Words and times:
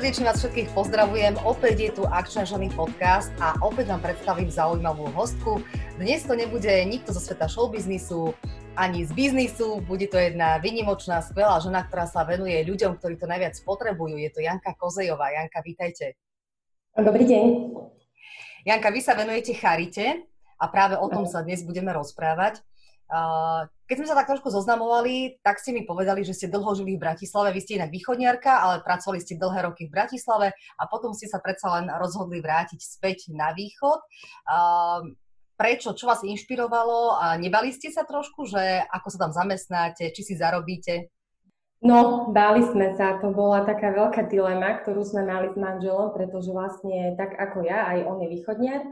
Srdečne 0.00 0.32
vás 0.32 0.40
všetkých 0.40 0.72
pozdravujem. 0.72 1.36
Opäť 1.44 1.76
je 1.76 1.90
tu 1.92 2.08
Akčná 2.08 2.48
ženy 2.48 2.72
podcast 2.72 3.28
a 3.36 3.52
opäť 3.60 3.92
vám 3.92 4.00
predstavím 4.00 4.48
zaujímavú 4.48 5.12
hostku. 5.12 5.60
Dnes 6.00 6.24
to 6.24 6.32
nebude 6.32 6.72
nikto 6.88 7.12
zo 7.12 7.20
sveta 7.20 7.44
showbiznisu 7.44 8.32
ani 8.80 9.04
z 9.04 9.12
biznisu. 9.12 9.84
Bude 9.84 10.08
to 10.08 10.16
jedna 10.16 10.56
vynimočná, 10.56 11.20
skvelá 11.20 11.60
žena, 11.60 11.84
ktorá 11.84 12.08
sa 12.08 12.24
venuje 12.24 12.56
ľuďom, 12.64 12.96
ktorí 12.96 13.20
to 13.20 13.28
najviac 13.28 13.52
potrebujú. 13.60 14.16
Je 14.16 14.32
to 14.32 14.40
Janka 14.40 14.72
Kozejová. 14.72 15.36
Janka, 15.36 15.60
vítajte. 15.60 16.16
Dobrý 16.96 17.28
deň. 17.28 17.44
Janka, 18.72 18.88
vy 18.88 19.04
sa 19.04 19.12
venujete 19.12 19.52
charite 19.52 20.24
a 20.56 20.64
práve 20.72 20.96
o 20.96 21.04
tom 21.12 21.28
sa 21.28 21.44
dnes 21.44 21.60
budeme 21.60 21.92
rozprávať. 21.92 22.64
Keď 23.90 23.98
sme 23.98 24.06
sa 24.06 24.14
tak 24.14 24.30
trošku 24.30 24.54
zoznamovali, 24.54 25.42
tak 25.42 25.58
ste 25.58 25.74
mi 25.74 25.82
povedali, 25.82 26.22
že 26.22 26.30
ste 26.30 26.46
dlho 26.46 26.78
žili 26.78 26.94
v 26.94 27.10
Bratislave. 27.10 27.50
Vy 27.50 27.66
ste 27.66 27.74
inak 27.74 27.90
východniarka, 27.90 28.62
ale 28.62 28.86
pracovali 28.86 29.18
ste 29.18 29.34
dlhé 29.34 29.66
roky 29.66 29.90
v 29.90 29.98
Bratislave 29.98 30.54
a 30.78 30.86
potom 30.86 31.10
ste 31.10 31.26
sa 31.26 31.42
predsa 31.42 31.74
len 31.74 31.90
rozhodli 31.98 32.38
vrátiť 32.38 32.78
späť 32.78 33.34
na 33.34 33.50
východ. 33.50 33.98
Prečo? 35.58 35.98
Čo 35.98 36.06
vás 36.06 36.22
inšpirovalo? 36.22 37.18
A 37.18 37.34
nebali 37.34 37.74
ste 37.74 37.90
sa 37.90 38.06
trošku, 38.06 38.46
že 38.46 38.86
ako 38.94 39.10
sa 39.10 39.18
tam 39.26 39.34
zamestnáte, 39.34 40.14
či 40.14 40.22
si 40.22 40.38
zarobíte? 40.38 41.10
No, 41.82 42.30
báli 42.30 42.62
sme 42.62 42.94
sa. 42.94 43.18
To 43.18 43.34
bola 43.34 43.66
taká 43.66 43.90
veľká 43.90 44.30
dilema, 44.30 44.86
ktorú 44.86 45.02
sme 45.02 45.26
mali 45.26 45.50
s 45.50 45.58
manželom, 45.58 46.14
pretože 46.14 46.54
vlastne 46.54 47.18
tak 47.18 47.34
ako 47.34 47.66
ja, 47.66 47.90
aj 47.90 48.06
on 48.06 48.22
je 48.22 48.28
východniar. 48.38 48.86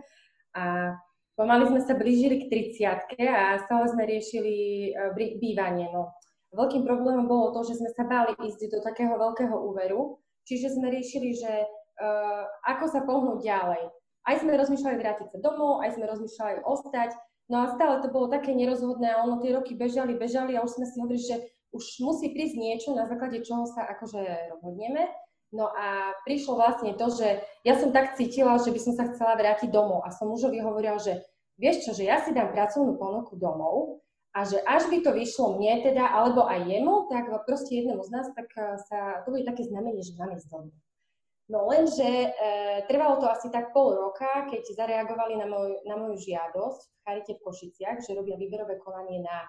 A 0.58 0.98
Pomaly 1.38 1.70
sme 1.70 1.80
sa 1.86 1.94
blížili 1.94 2.42
k 2.42 2.74
30 2.74 3.14
a 3.30 3.62
stále 3.62 3.86
sme 3.86 4.02
riešili 4.10 4.54
e, 4.90 5.38
bývanie. 5.38 5.86
No. 5.94 6.10
Veľkým 6.50 6.82
problémom 6.82 7.30
bolo 7.30 7.54
to, 7.54 7.62
že 7.62 7.78
sme 7.78 7.94
sa 7.94 8.02
báli 8.10 8.34
ísť 8.42 8.74
do 8.74 8.82
takého 8.82 9.14
veľkého 9.14 9.54
úveru, 9.54 10.18
čiže 10.48 10.74
sme 10.74 10.88
riešili, 10.88 11.36
že 11.36 11.60
uh, 12.00 12.44
ako 12.64 12.88
sa 12.88 13.04
pohnúť 13.04 13.44
ďalej. 13.44 13.84
Aj 14.24 14.34
sme 14.40 14.56
rozmýšľali 14.56 14.96
vrátiť 14.96 15.28
sa 15.28 15.38
domov, 15.44 15.84
aj 15.84 16.00
sme 16.00 16.08
rozmýšľali 16.08 16.64
ostať, 16.64 17.12
no 17.52 17.68
a 17.68 17.76
stále 17.76 18.00
to 18.00 18.08
bolo 18.08 18.32
také 18.32 18.56
nerozhodné 18.56 19.12
a 19.12 19.28
ono 19.28 19.44
tie 19.44 19.52
roky 19.52 19.76
bežali, 19.76 20.16
bežali 20.16 20.56
a 20.56 20.64
už 20.64 20.80
sme 20.80 20.88
si 20.88 20.96
hovorili, 21.04 21.20
že 21.20 21.36
už 21.76 21.84
musí 22.00 22.32
prísť 22.32 22.56
niečo, 22.56 22.96
na 22.96 23.04
základe 23.04 23.44
čoho 23.44 23.68
sa 23.68 23.84
akože 23.92 24.48
rozhodneme. 24.56 25.04
No 25.48 25.72
a 25.72 26.12
prišlo 26.28 26.60
vlastne 26.60 26.92
to, 26.92 27.08
že 27.08 27.40
ja 27.64 27.80
som 27.80 27.88
tak 27.88 28.20
cítila, 28.20 28.60
že 28.60 28.68
by 28.68 28.80
som 28.80 28.92
sa 28.92 29.08
chcela 29.08 29.32
vrátiť 29.32 29.72
domov 29.72 30.04
a 30.04 30.12
som 30.12 30.28
mužovi 30.28 30.60
hovorila, 30.60 31.00
že 31.00 31.24
vieš 31.56 31.88
čo, 31.88 31.90
že 31.96 32.04
ja 32.04 32.20
si 32.20 32.36
dám 32.36 32.52
pracovnú 32.52 33.00
ponuku 33.00 33.32
domov 33.40 34.04
a 34.36 34.44
že 34.44 34.60
až 34.68 34.92
by 34.92 35.00
to 35.00 35.16
vyšlo 35.16 35.56
mne 35.56 35.80
teda, 35.80 36.04
alebo 36.04 36.44
aj 36.44 36.68
jemu, 36.68 37.08
tak 37.08 37.32
proste 37.48 37.80
jednému 37.80 38.04
z 38.04 38.10
nás, 38.12 38.26
tak 38.36 38.48
eh, 38.60 38.76
sa, 38.92 39.24
to 39.24 39.32
bude 39.32 39.48
také 39.48 39.64
znamenie, 39.64 40.04
že 40.04 40.12
mám 40.20 40.36
ísť 40.36 40.52
domov. 40.52 40.76
No 41.48 41.64
lenže 41.64 42.04
e, 42.04 42.28
trvalo 42.92 43.24
to 43.24 43.26
asi 43.32 43.48
tak 43.48 43.72
pol 43.72 43.96
roka, 43.96 44.44
keď 44.52 44.68
zareagovali 44.68 45.32
na, 45.40 45.48
môj, 45.48 45.80
na 45.88 45.96
moju 45.96 46.20
žiadosť 46.20 46.80
v 46.84 47.00
Charite 47.08 47.32
v 47.40 47.44
Košiciach, 47.48 48.04
že 48.04 48.12
robia 48.12 48.36
výberové 48.36 48.76
konanie 48.76 49.24
na 49.24 49.48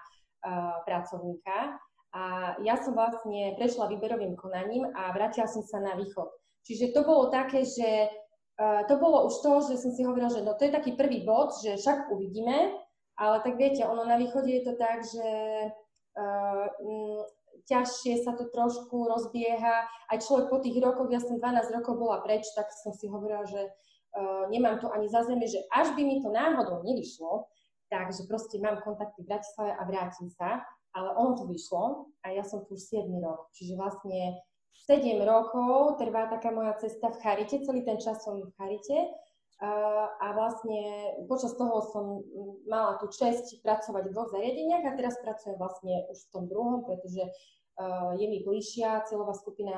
pracovníka 0.88 1.76
a 2.10 2.54
ja 2.66 2.74
som 2.74 2.98
vlastne 2.98 3.54
prešla 3.54 3.86
výberovým 3.86 4.34
konaním 4.34 4.82
a 4.98 5.14
vrátila 5.14 5.46
som 5.46 5.62
sa 5.62 5.78
na 5.78 5.94
východ. 5.94 6.26
Čiže 6.66 6.90
to 6.90 7.06
bolo 7.06 7.30
také, 7.30 7.62
že 7.62 8.10
uh, 8.58 8.82
to 8.90 8.98
bolo 8.98 9.30
už 9.30 9.34
to, 9.46 9.52
že 9.70 9.74
som 9.78 9.94
si 9.94 10.02
hovorila, 10.02 10.26
že 10.26 10.42
no 10.42 10.58
to 10.58 10.66
je 10.66 10.74
taký 10.74 10.98
prvý 10.98 11.22
bod, 11.22 11.54
že 11.62 11.78
však 11.78 12.10
uvidíme, 12.10 12.74
ale 13.14 13.36
tak 13.46 13.54
viete, 13.54 13.86
ono 13.86 14.02
na 14.02 14.18
východe 14.18 14.50
je 14.50 14.62
to 14.66 14.74
tak, 14.74 15.06
že 15.06 15.28
uh, 16.18 16.66
ťažšie 17.70 18.26
sa 18.26 18.34
to 18.34 18.50
trošku 18.50 19.06
rozbieha. 19.06 19.86
Aj 20.10 20.18
človek 20.18 20.50
po 20.50 20.58
tých 20.58 20.82
rokoch, 20.82 21.06
ja 21.14 21.22
som 21.22 21.38
12 21.38 21.76
rokov 21.78 21.94
bola 21.94 22.18
preč, 22.26 22.42
tak 22.58 22.66
som 22.74 22.90
si 22.90 23.06
hovorila, 23.06 23.46
že 23.46 23.70
uh, 23.70 24.50
nemám 24.50 24.82
to 24.82 24.90
ani 24.90 25.06
za 25.06 25.22
zemi, 25.22 25.46
že 25.46 25.62
až 25.70 25.94
by 25.94 26.02
mi 26.02 26.18
to 26.18 26.34
náhodou 26.34 26.82
nevyšlo, 26.82 27.46
takže 27.86 28.26
proste 28.26 28.58
mám 28.58 28.82
kontakty 28.82 29.22
v 29.22 29.30
Bratislave 29.30 29.78
a 29.78 29.82
vrátim 29.86 30.26
sa 30.34 30.66
ale 30.96 31.14
ono 31.14 31.38
to 31.38 31.44
vyšlo 31.46 32.10
a 32.26 32.34
ja 32.34 32.42
som 32.42 32.66
tu 32.66 32.74
už 32.74 32.82
7 32.82 33.06
rok. 33.22 33.50
Čiže 33.54 33.78
vlastne 33.78 34.42
7 34.90 35.22
rokov 35.22 36.02
trvá 36.02 36.26
taká 36.26 36.50
moja 36.50 36.74
cesta 36.80 37.10
v 37.14 37.20
Charite, 37.22 37.62
celý 37.62 37.86
ten 37.86 37.98
čas 38.02 38.24
som 38.26 38.42
v 38.42 38.50
Charite 38.58 39.12
a 39.60 40.26
vlastne 40.32 40.80
počas 41.28 41.52
toho 41.52 41.84
som 41.92 42.24
mala 42.64 42.96
tú 42.96 43.12
čest 43.12 43.60
pracovať 43.60 44.08
v 44.08 44.14
dvoch 44.16 44.32
zariadeniach 44.32 44.88
a 44.88 44.96
teraz 44.96 45.20
pracujem 45.20 45.60
vlastne 45.60 46.08
už 46.08 46.16
v 46.16 46.32
tom 46.32 46.44
druhom, 46.48 46.80
pretože 46.88 47.28
je 48.16 48.26
mi 48.28 48.40
bližšia 48.40 49.04
cieľová 49.04 49.36
skupina 49.36 49.76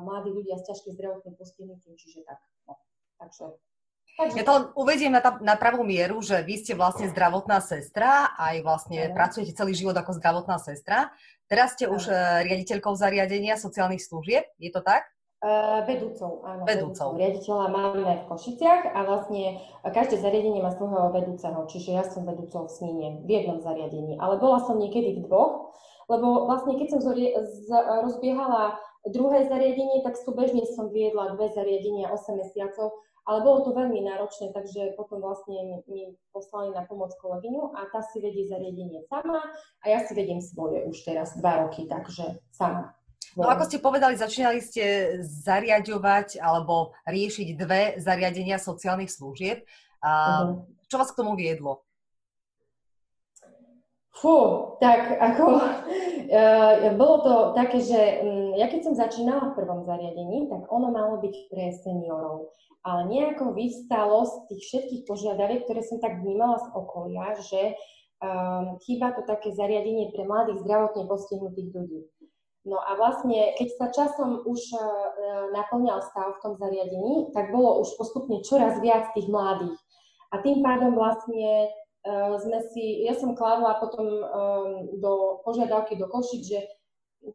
mladých 0.00 0.32
ľudia 0.32 0.56
s 0.56 0.68
ťažkým 0.72 0.96
zdravotným 0.96 1.34
postihnutím, 1.36 1.92
čiže 2.00 2.24
tak. 2.24 2.40
No. 2.64 2.80
Takže 3.20 3.52
ja 4.18 4.42
to 4.42 4.74
uvediem 4.74 5.14
na, 5.14 5.22
na 5.38 5.54
pravú 5.54 5.86
mieru, 5.86 6.18
že 6.18 6.42
vy 6.42 6.58
ste 6.58 6.74
vlastne 6.74 7.06
zdravotná 7.06 7.62
sestra, 7.62 8.34
aj 8.34 8.66
vlastne 8.66 9.06
ano. 9.06 9.14
pracujete 9.14 9.54
celý 9.54 9.78
život 9.78 9.94
ako 9.94 10.18
zdravotná 10.18 10.58
sestra. 10.58 11.14
Teraz 11.46 11.78
ste 11.78 11.86
ano. 11.86 11.94
už 11.94 12.10
uh, 12.10 12.42
riaditeľkou 12.42 12.98
zariadenia 12.98 13.54
sociálnych 13.54 14.02
služieb, 14.02 14.42
je 14.58 14.74
to 14.74 14.82
tak? 14.82 15.06
Uh, 15.38 15.86
vedúcou, 15.86 16.42
áno. 16.42 16.66
Vedúcou. 16.66 17.14
Riaditeľa 17.14 17.66
máme 17.70 18.02
v 18.02 18.26
Košiciach 18.26 18.90
a 18.90 19.06
vlastne 19.06 19.62
každé 19.86 20.18
zariadenie 20.18 20.66
má 20.66 20.74
svojho 20.74 21.14
vedúceho, 21.14 21.62
čiže 21.70 21.94
ja 21.94 22.02
som 22.02 22.26
vedúcou 22.26 22.66
v 22.66 22.74
Sníne, 22.74 23.08
v 23.22 23.30
jednom 23.30 23.62
zariadení. 23.62 24.18
Ale 24.18 24.42
bola 24.42 24.58
som 24.66 24.82
niekedy 24.82 25.14
v 25.14 25.30
dvoch, 25.30 25.70
lebo 26.10 26.50
vlastne 26.50 26.74
keď 26.74 26.88
som 26.90 27.00
zori- 27.06 27.38
z- 27.38 27.86
rozbiehala 28.02 28.82
druhé 29.06 29.46
zariadenie, 29.46 30.02
tak 30.02 30.18
súbežne 30.18 30.66
som 30.74 30.90
viedla 30.90 31.38
dve 31.38 31.54
zariadenia 31.54 32.10
8 32.10 32.34
mesiacov 32.34 32.98
ale 33.28 33.44
bolo 33.44 33.68
to 33.68 33.76
veľmi 33.76 34.00
náročné, 34.08 34.56
takže 34.56 34.96
potom 34.96 35.20
vlastne 35.20 35.84
mi 35.84 36.16
poslali 36.32 36.72
na 36.72 36.88
pomoc 36.88 37.12
kolegyňu 37.20 37.76
a 37.76 37.84
tá 37.92 38.00
si 38.00 38.24
vedie 38.24 38.48
zariadenie 38.48 39.04
sama 39.12 39.44
a 39.84 39.84
ja 39.84 40.00
si 40.00 40.16
vediem 40.16 40.40
svoje 40.40 40.88
už 40.88 40.96
teraz 41.04 41.36
dva 41.36 41.68
roky, 41.68 41.84
takže 41.84 42.40
sama. 42.48 42.96
No 43.36 43.44
ako 43.44 43.68
ste 43.68 43.84
povedali, 43.84 44.16
začínali 44.16 44.64
ste 44.64 45.14
zariadovať 45.22 46.40
alebo 46.40 46.96
riešiť 47.04 47.48
dve 47.54 48.00
zariadenia 48.00 48.56
sociálnych 48.56 49.12
služieb. 49.12 49.62
A 50.00 50.10
uh-huh. 50.10 50.78
Čo 50.88 50.96
vás 50.96 51.12
k 51.12 51.20
tomu 51.20 51.36
viedlo? 51.36 51.84
Fú, 54.18 54.74
tak 54.80 55.14
ako, 55.20 55.44
uh, 55.60 56.90
bolo 57.00 57.16
to 57.22 57.34
také, 57.54 57.78
že 57.78 58.00
um, 58.24 58.47
ja 58.58 58.66
keď 58.66 58.90
som 58.90 58.94
začínala 58.98 59.54
v 59.54 59.62
prvom 59.62 59.86
zariadení, 59.86 60.50
tak 60.50 60.66
ono 60.66 60.90
malo 60.90 61.22
byť 61.22 61.34
pre 61.46 61.70
seniorov 61.78 62.50
ale 62.88 63.10
nejako 63.10 63.52
vyvstalo 63.52 64.24
z 64.24 64.34
tých 64.48 64.62
všetkých 64.64 65.02
požiadaviek, 65.04 65.68
ktoré 65.68 65.82
som 65.82 65.98
tak 65.98 66.22
vnímala 66.22 66.56
z 66.62 66.66
okolia, 66.72 67.36
že 67.36 67.74
um, 68.22 68.80
chýba 68.86 69.12
to 69.12 69.26
také 69.26 69.52
zariadenie 69.52 70.14
pre 70.14 70.24
mladých 70.24 70.62
zdravotne 70.62 71.04
postihnutých 71.04 71.68
ľudí. 71.74 72.00
No 72.68 72.80
a 72.80 72.96
vlastne, 73.00 73.56
keď 73.56 73.68
sa 73.76 73.86
časom 73.92 74.44
už 74.44 74.60
uh, 74.76 74.82
naplňal 75.52 76.00
stav 76.04 76.38
v 76.38 76.42
tom 76.44 76.54
zariadení, 76.56 77.32
tak 77.36 77.52
bolo 77.52 77.82
už 77.82 77.92
postupne 78.00 78.40
čoraz 78.44 78.80
viac 78.80 79.12
tých 79.12 79.26
mladých. 79.26 79.78
A 80.32 80.44
tým 80.44 80.60
pádom 80.60 80.96
vlastne 80.96 81.72
uh, 82.06 82.36
sme 82.40 82.60
si, 82.72 83.04
ja 83.04 83.16
som 83.16 83.36
kladla 83.36 83.80
potom 83.84 84.06
um, 84.06 84.72
do 84.96 85.44
požiadavky 85.44 85.96
do 85.96 86.06
Košic, 86.08 86.42
že 86.44 86.60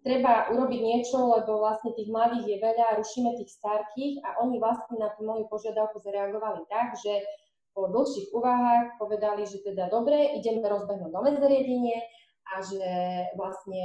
treba 0.04 0.48
urobiť 0.50 0.80
niečo, 0.80 1.20
lebo 1.28 1.60
vlastne 1.60 1.92
tých 1.94 2.08
mladých 2.08 2.46
je 2.48 2.58
veľa, 2.64 2.98
rušíme 3.00 3.36
tých 3.36 3.52
starkých 3.52 4.24
a 4.24 4.40
oni 4.44 4.58
vlastne 4.58 4.96
na 4.96 5.12
tú 5.14 5.28
moju 5.28 5.46
požiadavku 5.52 6.00
zareagovali 6.00 6.64
tak, 6.72 6.96
že 7.00 7.24
po 7.74 7.90
dlhších 7.90 8.32
úvahách 8.32 9.02
povedali, 9.02 9.44
že 9.50 9.66
teda 9.66 9.90
dobre, 9.90 10.38
ideme 10.38 10.64
rozbehnúť 10.64 11.10
nové 11.10 11.36
zariadenie 11.36 11.98
a 12.54 12.62
že 12.62 12.86
vlastne 13.34 13.84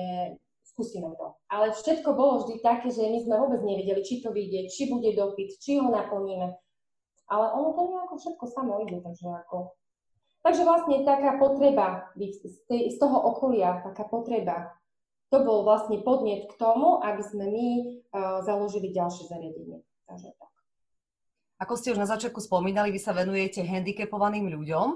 skúsime 0.63 1.11
to. 1.17 1.35
Ale 1.49 1.73
všetko 1.73 2.13
bolo 2.13 2.45
vždy 2.45 2.61
také, 2.61 2.93
že 2.93 3.09
my 3.09 3.19
sme 3.25 3.35
vôbec 3.41 3.61
nevedeli, 3.65 4.05
či 4.05 4.21
to 4.21 4.31
vyjde, 4.31 4.69
či 4.69 4.93
bude 4.93 5.09
dopyt, 5.17 5.57
či 5.59 5.81
ho 5.81 5.89
naplníme. 5.89 6.53
Ale 7.29 7.47
ono 7.53 7.75
to 7.75 7.83
nejako 7.89 8.15
všetko 8.21 8.45
samo 8.47 8.73
ide, 8.87 9.03
takže 9.03 9.27
ako... 9.45 9.73
Takže 10.39 10.63
vlastne 10.65 11.03
taká 11.03 11.37
potreba 11.37 12.15
z 12.15 12.97
toho 12.97 13.19
okolia, 13.35 13.83
taká 13.83 14.07
potreba 14.07 14.78
to 15.29 15.39
bol 15.45 15.65
vlastne 15.65 16.01
podnet 16.01 16.49
k 16.49 16.55
tomu, 16.57 17.05
aby 17.05 17.21
sme 17.21 17.45
my 17.49 17.69
uh, 18.13 18.41
založili 18.45 18.93
ďalšie 18.97 19.29
zariadenie. 19.29 19.85
Takže 20.09 20.33
tak. 20.41 20.53
Ako 21.59 21.75
ste 21.77 21.93
už 21.93 22.01
na 22.01 22.09
začiatku 22.09 22.41
spomínali, 22.41 22.95
vy 22.95 23.01
sa 23.03 23.13
venujete 23.13 23.67
handicapovaným 23.67 24.49
ľuďom. 24.49 24.89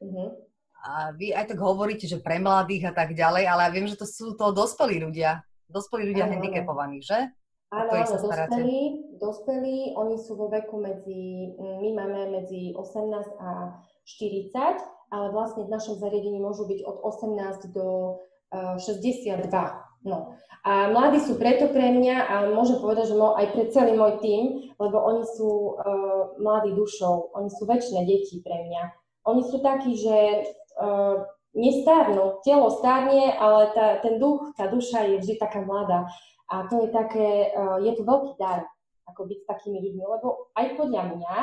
Uh-huh. 0.00 0.28
A 0.80 1.12
vy 1.12 1.36
aj 1.36 1.52
tak 1.52 1.60
hovoríte, 1.60 2.08
že 2.08 2.24
pre 2.24 2.40
mladých 2.40 2.90
a 2.90 2.92
tak 2.96 3.12
ďalej, 3.12 3.44
ale 3.44 3.60
ja 3.68 3.70
viem, 3.70 3.86
že 3.86 4.00
to 4.00 4.08
sú 4.08 4.32
to 4.32 4.50
dospelí 4.50 4.96
ľudia. 4.96 5.44
Dospelí 5.68 6.08
ľudia 6.08 6.24
ano, 6.26 6.40
handicapovaní, 6.40 7.04
že? 7.04 7.30
Áno, 7.70 7.94
áno, 7.94 8.16
dospelí, 8.18 8.80
dospelí, 9.22 9.94
oni 9.94 10.16
sú 10.18 10.34
vo 10.34 10.50
veku 10.50 10.82
medzi, 10.82 11.54
my 11.54 11.94
máme 11.94 12.42
medzi 12.42 12.74
18 12.74 13.38
a 13.38 13.78
40, 14.02 15.14
ale 15.14 15.26
vlastne 15.30 15.68
v 15.68 15.70
našom 15.70 15.94
zariadení 16.02 16.42
môžu 16.42 16.66
byť 16.66 16.80
od 16.82 16.96
18 17.06 17.70
do 17.70 18.18
62. 18.52 19.46
No. 20.04 20.34
A 20.60 20.92
mladí 20.92 21.24
sú 21.24 21.40
preto 21.40 21.72
pre 21.72 21.88
mňa 21.88 22.16
a 22.28 22.34
môžem 22.52 22.84
povedať, 22.84 23.12
že 23.12 23.16
aj 23.16 23.46
pre 23.56 23.64
celý 23.72 23.96
môj 23.96 24.20
tým, 24.20 24.44
lebo 24.76 24.96
oni 25.00 25.24
sú 25.24 25.76
uh, 25.76 26.36
mladí 26.36 26.76
dušou, 26.76 27.32
oni 27.32 27.48
sú 27.48 27.64
väčšie 27.64 28.04
deti 28.04 28.44
pre 28.44 28.68
mňa. 28.68 28.82
Oni 29.24 29.40
sú 29.40 29.64
takí, 29.64 29.96
že 29.96 30.44
uh, 30.76 31.24
nestárnu, 31.56 32.44
telo 32.44 32.68
stárne, 32.76 33.32
ale 33.40 33.72
tá, 33.72 34.04
ten 34.04 34.20
duch, 34.20 34.52
tá 34.56 34.68
duša 34.68 35.08
je 35.08 35.16
vždy 35.24 35.34
taká 35.40 35.64
mladá. 35.64 36.04
A 36.52 36.68
to 36.68 36.84
je 36.84 36.88
také, 36.92 37.56
uh, 37.56 37.80
je 37.80 37.92
to 37.96 38.04
veľký 38.04 38.36
dar, 38.36 38.68
ako 39.08 39.32
byť 39.32 39.38
s 39.40 39.48
takými 39.48 39.80
ľuďmi, 39.80 40.04
lebo 40.04 40.52
aj 40.60 40.76
podľa 40.76 41.02
mňa, 41.16 41.36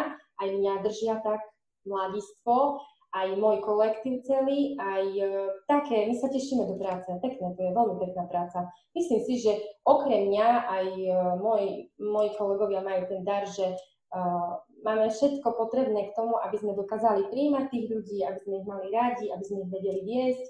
aj 0.45 0.48
mňa 0.62 0.74
držia 0.86 1.18
tak 1.25 1.42
mladistvo 1.89 2.86
aj 3.15 3.27
môj 3.39 3.63
kolektív 3.63 4.19
celý, 4.27 4.75
aj 4.75 5.06
e, 5.15 5.24
také, 5.63 6.12
my 6.12 6.15
sa 6.19 6.27
tešíme 6.27 6.68
do 6.68 6.75
práce, 6.75 7.07
pekné, 7.24 7.56
to 7.56 7.62
je 7.63 7.71
veľmi 7.71 7.95
pekná 8.04 8.27
práca. 8.27 8.68
Myslím 8.92 9.21
si, 9.24 9.33
že 9.39 9.54
okrem 9.88 10.27
mňa 10.27 10.48
aj 10.68 10.88
e, 10.92 11.12
moji, 11.39 11.69
moji 11.98 12.30
kolegovia 12.36 12.83
majú 12.83 13.07
ten 13.07 13.24
dar, 13.24 13.48
že 13.48 13.80
uh, 14.12 14.59
máme 14.83 15.09
všetko 15.12 15.48
potrebné 15.56 16.12
k 16.12 16.15
tomu, 16.15 16.39
aby 16.39 16.56
sme 16.59 16.77
dokázali 16.77 17.27
príjmať 17.31 17.65
tých 17.71 17.86
ľudí, 17.92 18.18
aby 18.24 18.39
sme 18.44 18.56
ich 18.63 18.68
mali 18.68 18.88
radi, 18.92 19.25
aby 19.31 19.44
sme 19.44 19.57
ich 19.68 19.71
vedeli 19.71 20.01
viesť. 20.03 20.45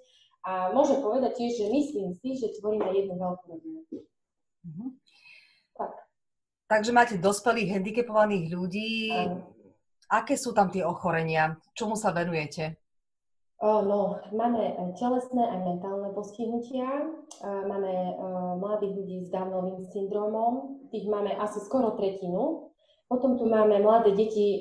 A 0.48 0.52
môžem 0.72 1.04
povedať 1.04 1.36
tiež, 1.36 1.54
že 1.60 1.66
myslím 1.68 2.16
si, 2.16 2.38
že 2.40 2.56
tvoríme 2.62 2.88
jednu 2.94 3.20
veľkú 3.20 3.46
rodinu. 3.52 3.82
Mm-hmm. 4.64 4.90
Tak. 5.76 5.92
Takže 6.68 6.92
máte 6.92 7.16
dospelých 7.20 7.80
handicapovaných 7.80 8.46
ľudí, 8.52 9.12
um, 9.12 9.44
Aké 10.08 10.40
sú 10.40 10.56
tam 10.56 10.72
tie 10.72 10.88
ochorenia? 10.88 11.60
Čomu 11.76 12.00
sa 12.00 12.16
venujete? 12.16 12.80
No, 13.60 14.22
máme 14.32 14.78
telesné 14.96 15.44
aj 15.44 15.60
mentálne 15.66 16.14
postihnutia. 16.16 17.12
Máme 17.44 18.16
mladých 18.62 18.94
ľudí 18.94 19.18
s 19.26 19.34
Downovým 19.34 19.84
syndromom. 19.92 20.84
Tých 20.94 21.10
máme 21.10 21.36
asi 21.36 21.60
skoro 21.66 21.98
tretinu. 21.98 22.72
Potom 23.08 23.40
tu 23.40 23.48
máme 23.48 23.80
mladé 23.80 24.12
deti, 24.20 24.60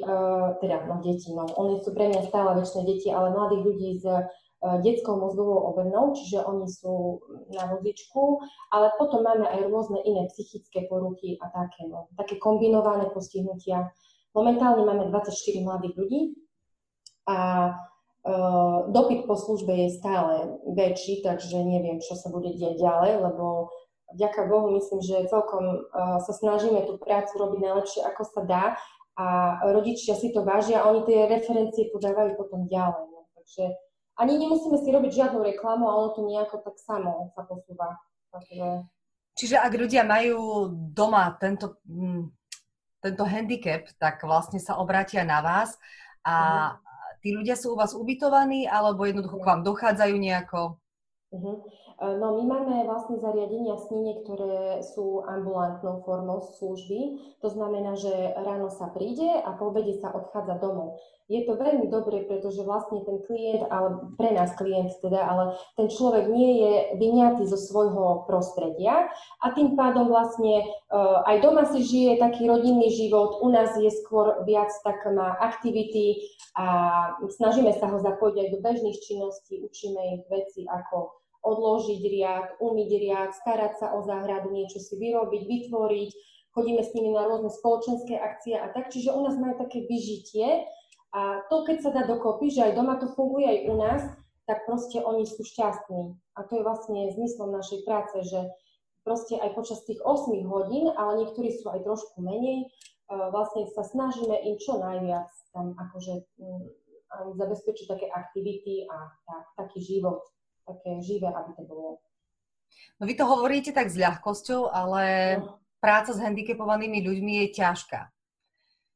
teda 0.62 0.86
no 0.86 1.02
deti, 1.02 1.34
no, 1.34 1.50
oni 1.58 1.82
sú 1.82 1.90
pre 1.90 2.14
mňa 2.14 2.30
stále 2.30 2.54
väčšie 2.62 2.82
deti, 2.86 3.10
ale 3.10 3.34
mladých 3.34 3.62
ľudí 3.66 3.90
s 3.98 4.06
detskou 4.86 5.18
mozgovou 5.18 5.74
obrnou, 5.74 6.14
čiže 6.14 6.46
oni 6.46 6.70
sú 6.70 7.18
na 7.50 7.66
vozičku, 7.74 8.38
ale 8.70 8.94
potom 9.02 9.26
máme 9.26 9.50
aj 9.50 9.66
rôzne 9.66 9.98
iné 10.06 10.30
psychické 10.30 10.86
poruchy 10.86 11.42
a 11.42 11.50
také, 11.50 11.90
no, 11.90 12.06
také 12.14 12.38
kombinované 12.38 13.10
postihnutia. 13.10 13.90
Momentálne 14.36 14.84
máme 14.84 15.08
24 15.08 15.32
mladých 15.64 15.94
ľudí 15.96 16.20
a 17.24 17.72
uh, 17.72 18.78
dopyt 18.92 19.24
po 19.24 19.32
službe 19.32 19.72
je 19.72 19.96
stále 19.96 20.60
väčší, 20.76 21.24
takže 21.24 21.56
neviem, 21.64 22.04
čo 22.04 22.12
sa 22.20 22.28
bude 22.28 22.52
diať 22.52 22.76
ďalej, 22.76 23.24
lebo 23.24 23.72
vďaka 24.12 24.44
Bohu 24.44 24.76
myslím, 24.76 25.00
že 25.00 25.32
celkom 25.32 25.88
uh, 25.88 26.20
sa 26.20 26.32
snažíme 26.36 26.84
tú 26.84 27.00
prácu 27.00 27.32
robiť 27.32 27.58
najlepšie, 27.64 28.00
ako 28.04 28.22
sa 28.28 28.40
dá 28.44 28.64
a 29.16 29.26
rodičia 29.72 30.12
si 30.12 30.28
to 30.28 30.44
vážia 30.44 30.84
a 30.84 30.92
oni 30.92 31.08
tie 31.08 31.24
referencie 31.24 31.88
podávajú 31.88 32.36
potom 32.36 32.68
ďalej. 32.68 33.08
No. 33.08 33.24
Takže 33.40 33.72
ani 34.20 34.36
nemusíme 34.36 34.76
si 34.76 34.88
robiť 34.92 35.12
žiadnu 35.16 35.40
reklamu 35.40 35.88
a 35.88 35.96
ono 35.96 36.08
to 36.12 36.20
nejako 36.28 36.60
tak 36.60 36.76
samo 36.76 37.32
sa 37.32 37.48
posúva. 37.48 37.96
Takže... 38.36 38.84
Čiže 39.32 39.56
ak 39.56 39.72
ľudia 39.72 40.04
majú 40.04 40.68
doma 40.92 41.32
tento 41.40 41.80
tento 43.06 43.22
handicap, 43.22 43.86
tak 44.02 44.22
vlastne 44.26 44.58
sa 44.58 44.76
obrátia 44.82 45.22
na 45.22 45.38
vás 45.38 45.78
a 46.26 46.34
uh-huh. 46.34 47.22
tí 47.22 47.30
ľudia 47.30 47.54
sú 47.54 47.74
u 47.74 47.78
vás 47.78 47.94
ubytovaní 47.94 48.66
alebo 48.66 49.06
jednoducho 49.06 49.38
k 49.38 49.48
vám 49.48 49.62
dochádzajú 49.62 50.14
nejako? 50.18 50.60
Uh-huh. 51.30 51.62
No 51.96 52.36
my 52.36 52.44
máme 52.44 52.84
vlastne 52.84 53.16
zariadenia 53.16 53.80
snine, 53.88 54.20
ktoré 54.20 54.84
sú 54.84 55.24
ambulantnou 55.24 56.04
formou 56.04 56.44
služby. 56.44 57.16
To 57.40 57.48
znamená, 57.48 57.96
že 57.96 58.36
ráno 58.36 58.68
sa 58.68 58.92
príde 58.92 59.24
a 59.24 59.56
po 59.56 59.72
obede 59.72 59.96
sa 59.96 60.12
odchádza 60.12 60.60
domov. 60.60 61.00
Je 61.26 61.42
to 61.48 61.56
veľmi 61.56 61.88
dobré, 61.88 62.22
pretože 62.28 62.62
vlastne 62.62 63.00
ten 63.02 63.18
klient, 63.24 63.66
ale 63.72 64.12
pre 64.14 64.30
nás 64.30 64.52
klient 64.54 64.92
teda, 65.02 65.24
ale 65.24 65.44
ten 65.74 65.90
človek 65.90 66.30
nie 66.30 66.62
je 66.62 66.72
vyňatý 67.02 67.48
zo 67.48 67.58
svojho 67.58 68.28
prostredia 68.30 69.10
a 69.42 69.46
tým 69.50 69.74
pádom 69.74 70.06
vlastne 70.06 70.68
uh, 70.92 71.26
aj 71.26 71.42
doma 71.42 71.66
si 71.66 71.82
žije 71.82 72.22
taký 72.22 72.46
rodinný 72.46 72.94
život, 72.94 73.42
u 73.42 73.50
nás 73.50 73.74
je 73.74 73.90
skôr 74.06 74.46
viac 74.46 74.70
tak 74.86 75.02
má 75.10 75.34
aktivity 75.42 76.30
a 76.54 76.66
snažíme 77.26 77.74
sa 77.74 77.90
ho 77.90 77.98
zapojiť 77.98 78.36
aj 78.46 78.48
do 78.54 78.58
bežných 78.62 78.98
činností, 79.02 79.66
učíme 79.66 80.22
ich 80.22 80.24
veci 80.30 80.62
ako 80.62 81.25
odložiť 81.46 82.02
riad, 82.02 82.46
umyť 82.58 82.90
riad, 82.98 83.30
starať 83.38 83.78
sa 83.78 83.86
o 83.94 84.02
záhradu, 84.02 84.50
niečo 84.50 84.82
si 84.82 84.98
vyrobiť, 84.98 85.42
vytvoriť, 85.46 86.10
chodíme 86.50 86.82
s 86.82 86.90
nimi 86.98 87.14
na 87.14 87.30
rôzne 87.30 87.54
spoločenské 87.54 88.18
akcie 88.18 88.58
a 88.58 88.66
tak, 88.74 88.90
čiže 88.90 89.14
u 89.14 89.22
nás 89.22 89.38
majú 89.38 89.54
také 89.62 89.86
vyžitie, 89.86 90.66
a 91.16 91.46
to, 91.48 91.64
keď 91.64 91.76
sa 91.80 91.90
dá 91.96 92.02
dokopy, 92.04 92.52
že 92.52 92.60
aj 92.60 92.76
doma 92.76 93.00
to 93.00 93.08
funguje 93.16 93.48
aj 93.48 93.60
u 93.72 93.74
nás, 93.80 94.02
tak 94.44 94.68
proste 94.68 95.00
oni 95.00 95.24
sú 95.24 95.48
šťastní. 95.48 96.12
A 96.36 96.44
to 96.44 96.60
je 96.60 96.66
vlastne 96.66 97.08
zmyslom 97.16 97.56
našej 97.56 97.88
práce, 97.88 98.20
že 98.28 98.52
proste 99.00 99.40
aj 99.40 99.56
počas 99.56 99.80
tých 99.88 99.96
8 100.04 100.44
hodín, 100.44 100.92
ale 100.92 101.24
niektorí 101.24 101.56
sú 101.56 101.72
aj 101.72 101.88
trošku 101.88 102.20
menej, 102.20 102.66
e, 102.66 103.16
vlastne 103.32 103.64
sa 103.72 103.86
snažíme 103.86 104.34
im 104.44 104.60
čo 104.60 104.76
najviac 104.76 105.30
tam 105.56 105.72
akože 105.72 106.36
um, 106.36 106.68
zabezpečiť 107.40 107.86
také 107.88 108.06
aktivity 108.12 108.84
a 108.92 109.08
tak, 109.24 109.44
taký 109.56 109.80
život, 109.80 110.20
také 110.66 110.98
živé, 111.00 111.30
aby 111.30 111.50
to 111.54 111.62
bolo. 111.62 112.02
No 112.98 113.06
vy 113.06 113.14
to 113.14 113.24
hovoríte 113.24 113.70
tak 113.70 113.88
s 113.88 113.96
ľahkosťou, 113.96 114.68
ale 114.72 115.36
no. 115.38 115.62
práca 115.78 116.10
s 116.10 116.18
handicapovanými 116.18 117.00
ľuďmi 117.06 117.32
je 117.46 117.48
ťažká. 117.54 118.00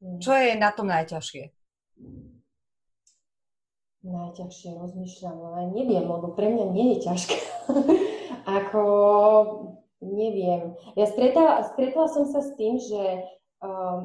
Hmm. 0.01 0.19
Čo 0.19 0.33
je 0.35 0.57
na 0.57 0.71
tom 0.75 0.89
najťažšie? 0.91 1.45
Najťažšie 4.01 4.71
rozmýšľam, 4.81 5.37
ale 5.37 5.61
neviem, 5.77 6.09
lebo 6.09 6.33
pre 6.33 6.49
mňa 6.49 6.67
nie 6.73 6.87
je 6.97 6.99
ťažké. 7.05 7.37
Ako, 8.59 8.83
neviem. 10.01 10.73
Ja 10.97 11.05
stretla, 11.05 11.69
stretla 11.77 12.09
som 12.09 12.25
sa 12.25 12.41
s 12.41 12.57
tým, 12.57 12.81
že 12.81 13.29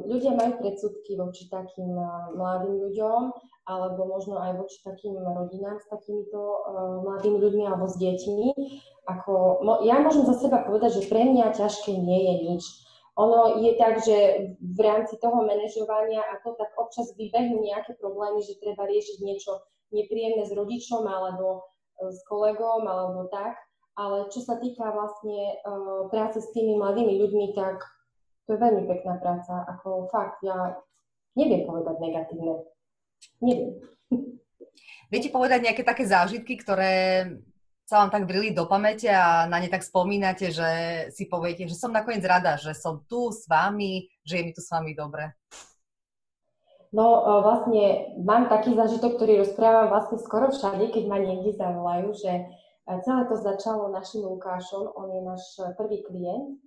ľudia 0.04 0.36
majú 0.36 0.60
predsudky 0.60 1.16
voči 1.16 1.48
takým 1.48 1.96
uh, 1.96 2.36
mladým 2.36 2.76
ľuďom, 2.76 3.22
alebo 3.66 4.02
možno 4.04 4.36
aj 4.36 4.60
voči 4.60 4.84
takým 4.84 5.16
rodinám 5.16 5.80
s 5.80 5.88
takýmito 5.88 6.40
uh, 6.40 7.00
mladými 7.08 7.40
ľuďmi 7.40 7.64
alebo 7.64 7.88
s 7.88 7.96
deťmi. 7.96 8.48
Ako, 9.06 9.64
ja 9.88 10.04
môžem 10.04 10.28
za 10.28 10.36
seba 10.36 10.68
povedať, 10.68 11.00
že 11.00 11.08
pre 11.08 11.24
mňa 11.24 11.56
ťažké 11.56 11.96
nie 11.96 12.20
je 12.20 12.36
nič 12.52 12.64
ono 13.16 13.64
je 13.64 13.72
tak, 13.80 14.04
že 14.04 14.18
v 14.60 14.80
rámci 14.84 15.16
toho 15.24 15.48
manažovania 15.48 16.20
a 16.20 16.36
to 16.44 16.52
tak 16.60 16.76
občas 16.76 17.16
vybehnú 17.16 17.64
nejaké 17.64 17.96
problémy, 17.96 18.44
že 18.44 18.60
treba 18.60 18.84
riešiť 18.84 19.24
niečo 19.24 19.64
nepríjemné 19.96 20.44
s 20.44 20.52
rodičom 20.52 21.08
alebo 21.08 21.64
e, 21.96 22.12
s 22.12 22.20
kolegom 22.28 22.84
alebo 22.84 23.32
tak. 23.32 23.56
Ale 23.96 24.28
čo 24.28 24.44
sa 24.44 24.60
týka 24.60 24.92
vlastne 24.92 25.56
práce 26.12 26.44
s 26.44 26.52
tými 26.52 26.76
mladými 26.76 27.16
ľuďmi, 27.16 27.56
tak 27.56 27.80
to 28.46 28.54
je 28.54 28.60
veľmi 28.62 28.84
pekná 28.86 29.18
práca. 29.18 29.66
Ako 29.66 30.10
fakt, 30.14 30.42
ja 30.46 30.78
neviem 31.34 31.66
povedať 31.66 31.96
negatívne. 32.00 32.66
Neviem. 33.42 33.82
Viete 35.14 35.30
povedať 35.30 35.66
nejaké 35.66 35.84
také 35.86 36.06
zážitky, 36.06 36.58
ktoré 36.58 37.26
sa 37.86 38.02
vám 38.02 38.10
tak 38.10 38.26
vrili 38.26 38.50
do 38.50 38.66
pamäte 38.66 39.06
a 39.14 39.46
na 39.46 39.62
ne 39.62 39.70
tak 39.70 39.86
spomínate, 39.86 40.50
že 40.50 40.70
si 41.14 41.30
poviete, 41.30 41.70
že 41.70 41.78
som 41.78 41.94
nakoniec 41.94 42.26
rada, 42.26 42.58
že 42.58 42.74
som 42.74 43.06
tu 43.06 43.30
s 43.30 43.46
vami, 43.46 44.10
že 44.26 44.42
je 44.42 44.44
mi 44.50 44.52
tu 44.58 44.62
s 44.66 44.74
vami 44.74 44.98
dobre? 44.98 45.38
No 46.90 47.06
e, 47.22 47.22
vlastne 47.46 47.84
mám 48.26 48.50
taký 48.50 48.74
zážitok, 48.74 49.22
ktorý 49.22 49.46
rozprávam 49.46 49.94
vlastne 49.94 50.18
skoro 50.18 50.50
všade, 50.50 50.90
keď 50.90 51.04
ma 51.06 51.22
niekde 51.22 51.54
zavolajú, 51.54 52.10
že 52.18 52.50
celé 52.86 53.22
to 53.26 53.36
začalo 53.38 53.90
našim 53.90 54.22
Lukášom, 54.22 54.94
on 54.94 55.08
je 55.10 55.22
náš 55.26 55.44
prvý 55.74 56.06
klient, 56.06 56.62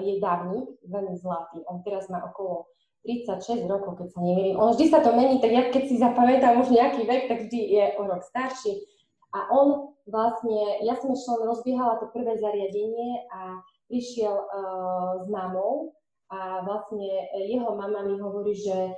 je 0.00 0.14
dávnik, 0.16 0.64
veľmi 0.88 1.16
zlatý, 1.20 1.60
on 1.68 1.84
teraz 1.84 2.08
má 2.08 2.24
okolo 2.24 2.70
36 3.06 3.70
rokov, 3.70 4.02
keď 4.02 4.08
sa 4.10 4.20
neviem. 4.24 4.58
On 4.58 4.74
vždy 4.74 4.86
sa 4.90 4.98
to 4.98 5.14
mení, 5.14 5.38
tak 5.38 5.52
ja 5.54 5.62
keď 5.70 5.82
si 5.86 5.96
zapamätám 6.00 6.58
už 6.58 6.74
nejaký 6.74 7.06
vek, 7.06 7.22
tak 7.30 7.38
vždy 7.46 7.60
je 7.78 7.84
o 8.00 8.02
rok 8.02 8.26
starší. 8.26 8.82
A 9.30 9.52
on 9.54 9.94
vlastne, 10.10 10.82
ja 10.82 10.98
som 10.98 11.14
ešte 11.14 11.30
len 11.38 11.42
rozbiehala 11.46 12.02
to 12.02 12.10
prvé 12.10 12.34
zariadenie 12.40 13.28
a 13.30 13.62
prišiel 13.86 14.34
uh, 14.34 15.22
s 15.22 15.26
mamou 15.30 15.94
a 16.32 16.66
vlastne 16.66 17.30
jeho 17.46 17.70
mama 17.78 18.02
mi 18.02 18.18
hovorí, 18.18 18.50
že 18.56 18.90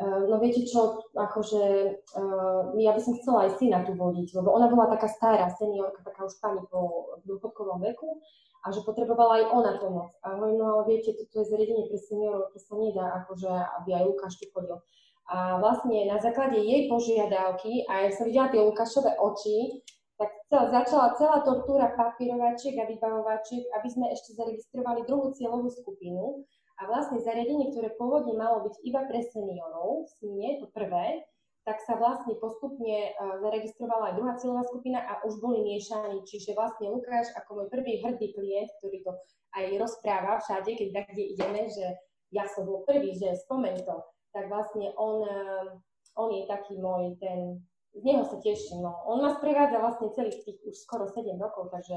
no 0.00 0.36
viete 0.44 0.68
čo, 0.68 1.00
akože 1.16 1.62
uh, 2.20 2.76
ja 2.76 2.92
by 2.92 3.00
som 3.00 3.16
chcela 3.16 3.48
aj 3.48 3.56
syna 3.56 3.80
tu 3.88 3.96
vodiť, 3.96 4.36
lebo 4.36 4.52
ona 4.52 4.68
bola 4.68 4.92
taká 4.92 5.08
stará 5.08 5.48
seniorka, 5.56 6.04
taká 6.04 6.28
už 6.28 6.36
pani 6.36 6.60
po 6.68 7.16
dôchodkovom 7.24 7.80
veku 7.80 8.20
a 8.66 8.74
že 8.74 8.84
potrebovala 8.84 9.40
aj 9.40 9.44
ona 9.54 9.72
pomoc. 9.80 10.10
A 10.20 10.36
hovorím, 10.36 10.58
no 10.60 10.66
ale 10.76 10.82
viete, 10.90 11.14
toto 11.16 11.40
je 11.40 11.48
zariadenie 11.48 11.86
pre 11.88 11.98
seniorov, 12.02 12.50
to 12.52 12.58
sa 12.60 12.74
nedá, 12.76 13.24
akože 13.24 13.48
aby 13.82 13.90
aj 13.94 14.04
Lukáš 14.04 14.36
tu 14.42 14.44
chodil. 14.50 14.76
A 15.26 15.58
vlastne 15.58 16.06
na 16.06 16.18
základe 16.18 16.58
jej 16.58 16.86
požiadavky, 16.86 17.86
a 17.86 18.06
ja 18.06 18.10
som 18.14 18.26
videla 18.26 18.50
tie 18.50 18.62
Lukášové 18.62 19.18
oči, 19.18 19.82
tak 20.16 20.30
sa 20.48 20.70
začala 20.72 21.12
celá 21.18 21.44
tortúra 21.44 21.92
papírovačiek 21.92 22.78
a 22.80 22.88
vybavovačiek, 22.88 23.68
aby 23.74 23.88
sme 23.90 24.06
ešte 24.10 24.32
zaregistrovali 24.34 25.04
druhú 25.04 25.34
cieľovú 25.36 25.68
skupinu. 25.68 26.46
A 26.76 26.82
vlastne 26.84 27.24
zariadenie, 27.24 27.72
ktoré 27.72 27.88
pôvodne 27.96 28.36
malo 28.36 28.68
byť 28.68 28.74
iba 28.84 29.00
pre 29.08 29.24
seniorov, 29.24 30.12
nie 30.20 30.60
to 30.60 30.68
prvé, 30.76 31.24
tak 31.66 31.82
sa 31.82 31.98
vlastne 31.98 32.38
postupne 32.38 33.10
uh, 33.16 33.42
zaregistrovala 33.42 34.12
aj 34.12 34.16
druhá 34.20 34.32
cieľová 34.38 34.62
skupina 34.70 35.02
a 35.02 35.18
už 35.26 35.42
boli 35.42 35.66
miešaní. 35.66 36.22
Čiže 36.22 36.54
vlastne 36.54 36.94
Lukáš 36.94 37.32
ako 37.34 37.64
môj 37.64 37.68
prvý 37.72 37.98
hrdý 38.04 38.30
klient, 38.36 38.70
ktorý 38.78 39.02
to 39.02 39.12
aj 39.58 39.64
rozpráva 39.74 40.38
všade, 40.38 40.78
keď 40.78 40.88
tak, 40.94 41.06
kde 41.10 41.24
ideme, 41.34 41.66
že 41.66 41.86
ja 42.30 42.46
som 42.46 42.68
bol 42.68 42.86
prvý, 42.86 43.18
že 43.18 43.34
spomeň 43.48 43.82
to, 43.82 43.96
tak 44.30 44.46
vlastne 44.46 44.94
on, 44.94 45.26
uh, 45.26 45.66
on 46.14 46.28
je 46.30 46.46
taký 46.46 46.78
môj 46.78 47.18
ten 47.18 47.66
z 47.96 48.02
neho 48.04 48.24
sa 48.28 48.36
teším. 48.44 48.84
No. 48.84 48.92
On 49.08 49.24
ma 49.24 49.32
sprevádza 49.32 49.80
vlastne 49.80 50.12
celých 50.12 50.44
tých 50.44 50.60
už 50.68 50.76
skoro 50.76 51.08
7 51.08 51.32
rokov, 51.40 51.72
takže 51.72 51.96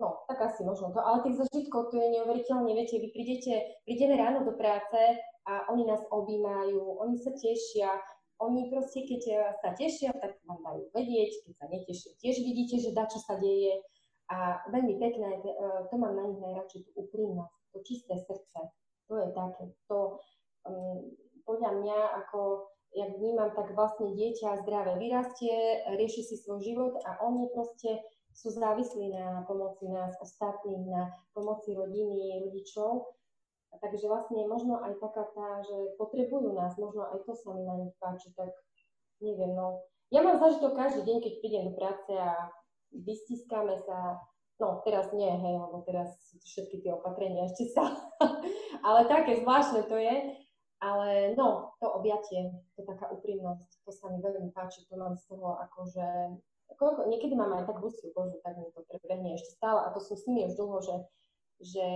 no, 0.00 0.24
tak 0.28 0.38
asi 0.40 0.64
možno 0.64 0.94
to. 0.94 1.00
Ale 1.00 1.24
tých 1.26 1.40
zažitkov 1.42 1.92
to 1.92 2.00
je 2.00 2.08
neuveriteľne, 2.20 2.72
viete, 2.72 2.96
vy 3.00 3.08
prídete, 3.12 3.82
prídeme 3.84 4.14
ráno 4.16 4.46
do 4.46 4.54
práce 4.56 5.00
a 5.48 5.66
oni 5.72 5.84
nás 5.84 6.00
objímajú, 6.08 7.02
oni 7.02 7.16
sa 7.18 7.32
tešia, 7.34 7.90
oni 8.42 8.70
proste, 8.70 9.06
keď 9.06 9.22
sa 9.62 9.70
tešia, 9.74 10.10
tak 10.18 10.38
vám 10.48 10.60
dajú 10.62 10.84
vedieť, 10.94 11.30
keď 11.46 11.52
sa 11.58 11.66
netešia, 11.70 12.10
tiež 12.18 12.36
vidíte, 12.42 12.76
že 12.82 12.90
čo 12.90 13.18
sa 13.22 13.38
deje. 13.38 13.82
A 14.32 14.64
veľmi 14.72 14.96
pekné, 14.96 15.44
e, 15.44 15.52
to 15.92 15.94
mám 16.00 16.16
na 16.16 16.24
nich 16.24 16.40
najradšej, 16.40 16.88
tú 16.88 16.90
úprimnosť, 17.04 17.52
to 17.74 17.78
čisté 17.84 18.14
srdce. 18.24 18.60
To 19.12 19.20
je 19.20 19.28
také, 19.36 19.64
to 19.92 20.16
um, 20.64 21.04
podľa 21.44 21.84
mňa 21.84 21.98
ako 22.24 22.72
jak 22.92 23.10
vnímam, 23.16 23.52
tak 23.56 23.72
vlastne 23.72 24.12
dieťa 24.12 24.64
zdravé 24.64 25.00
vyrastie, 25.00 25.84
rieši 25.96 26.22
si 26.22 26.36
svoj 26.36 26.60
život 26.60 26.94
a 27.08 27.24
oni 27.24 27.48
proste 27.52 28.04
sú 28.32 28.48
závislí 28.52 29.12
na 29.12 29.44
pomoci 29.44 29.88
nás 29.88 30.16
ostatných, 30.20 30.88
na 30.88 31.12
pomoci 31.36 31.76
rodiny, 31.76 32.48
rodičov. 32.48 33.12
Takže 33.72 34.04
vlastne 34.04 34.44
možno 34.48 34.84
aj 34.84 35.00
taká 35.00 35.24
tá, 35.32 35.64
že 35.64 35.96
potrebujú 35.96 36.52
nás, 36.52 36.76
možno 36.76 37.08
aj 37.08 37.24
to 37.24 37.32
sa 37.32 37.56
mi 37.56 37.64
na 37.64 37.80
nich 37.80 37.96
páči, 37.96 38.28
tak 38.36 38.52
neviem, 39.24 39.56
no. 39.56 39.80
Ja 40.12 40.20
mám 40.20 40.36
zažitok 40.36 40.76
každý 40.76 41.08
deň, 41.08 41.18
keď 41.24 41.32
prídem 41.40 41.64
do 41.70 41.72
práce 41.72 42.12
a 42.12 42.52
vystískame 42.92 43.80
sa, 43.80 44.20
no 44.60 44.84
teraz 44.84 45.08
nie, 45.16 45.30
hej, 45.32 45.56
lebo 45.56 45.80
teraz 45.88 46.12
všetky 46.44 46.84
tie 46.84 46.92
opatrenia 46.92 47.48
ešte 47.48 47.72
sa, 47.72 48.12
ale 48.86 49.08
také 49.08 49.40
zvláštne 49.40 49.88
to 49.88 49.96
je, 49.96 50.36
ale 50.84 51.32
no, 51.38 51.72
to 51.80 51.88
objatie, 51.88 52.52
to 52.76 52.84
taká 52.84 53.08
úprimnosť, 53.08 53.86
to 53.86 53.90
sa 53.94 54.12
mi 54.12 54.20
veľmi 54.20 54.52
páči, 54.52 54.84
to 54.84 55.00
mám 55.00 55.16
z 55.16 55.24
toho 55.32 55.56
akože, 55.64 56.36
koľko, 56.78 57.08
niekedy 57.08 57.34
mám 57.34 57.52
aj 57.56 57.68
tak 57.68 57.78
hustú 57.80 58.12
kožu, 58.12 58.38
tak 58.44 58.58
mi 58.58 58.68
to 58.72 58.84
prebehne 58.88 59.36
ešte 59.36 59.56
stále 59.56 59.84
a 59.84 59.92
to 59.92 60.00
som 60.00 60.16
s 60.16 60.26
nimi 60.28 60.48
už 60.48 60.54
dlho, 60.56 60.78
že, 60.80 60.96
že 61.60 61.86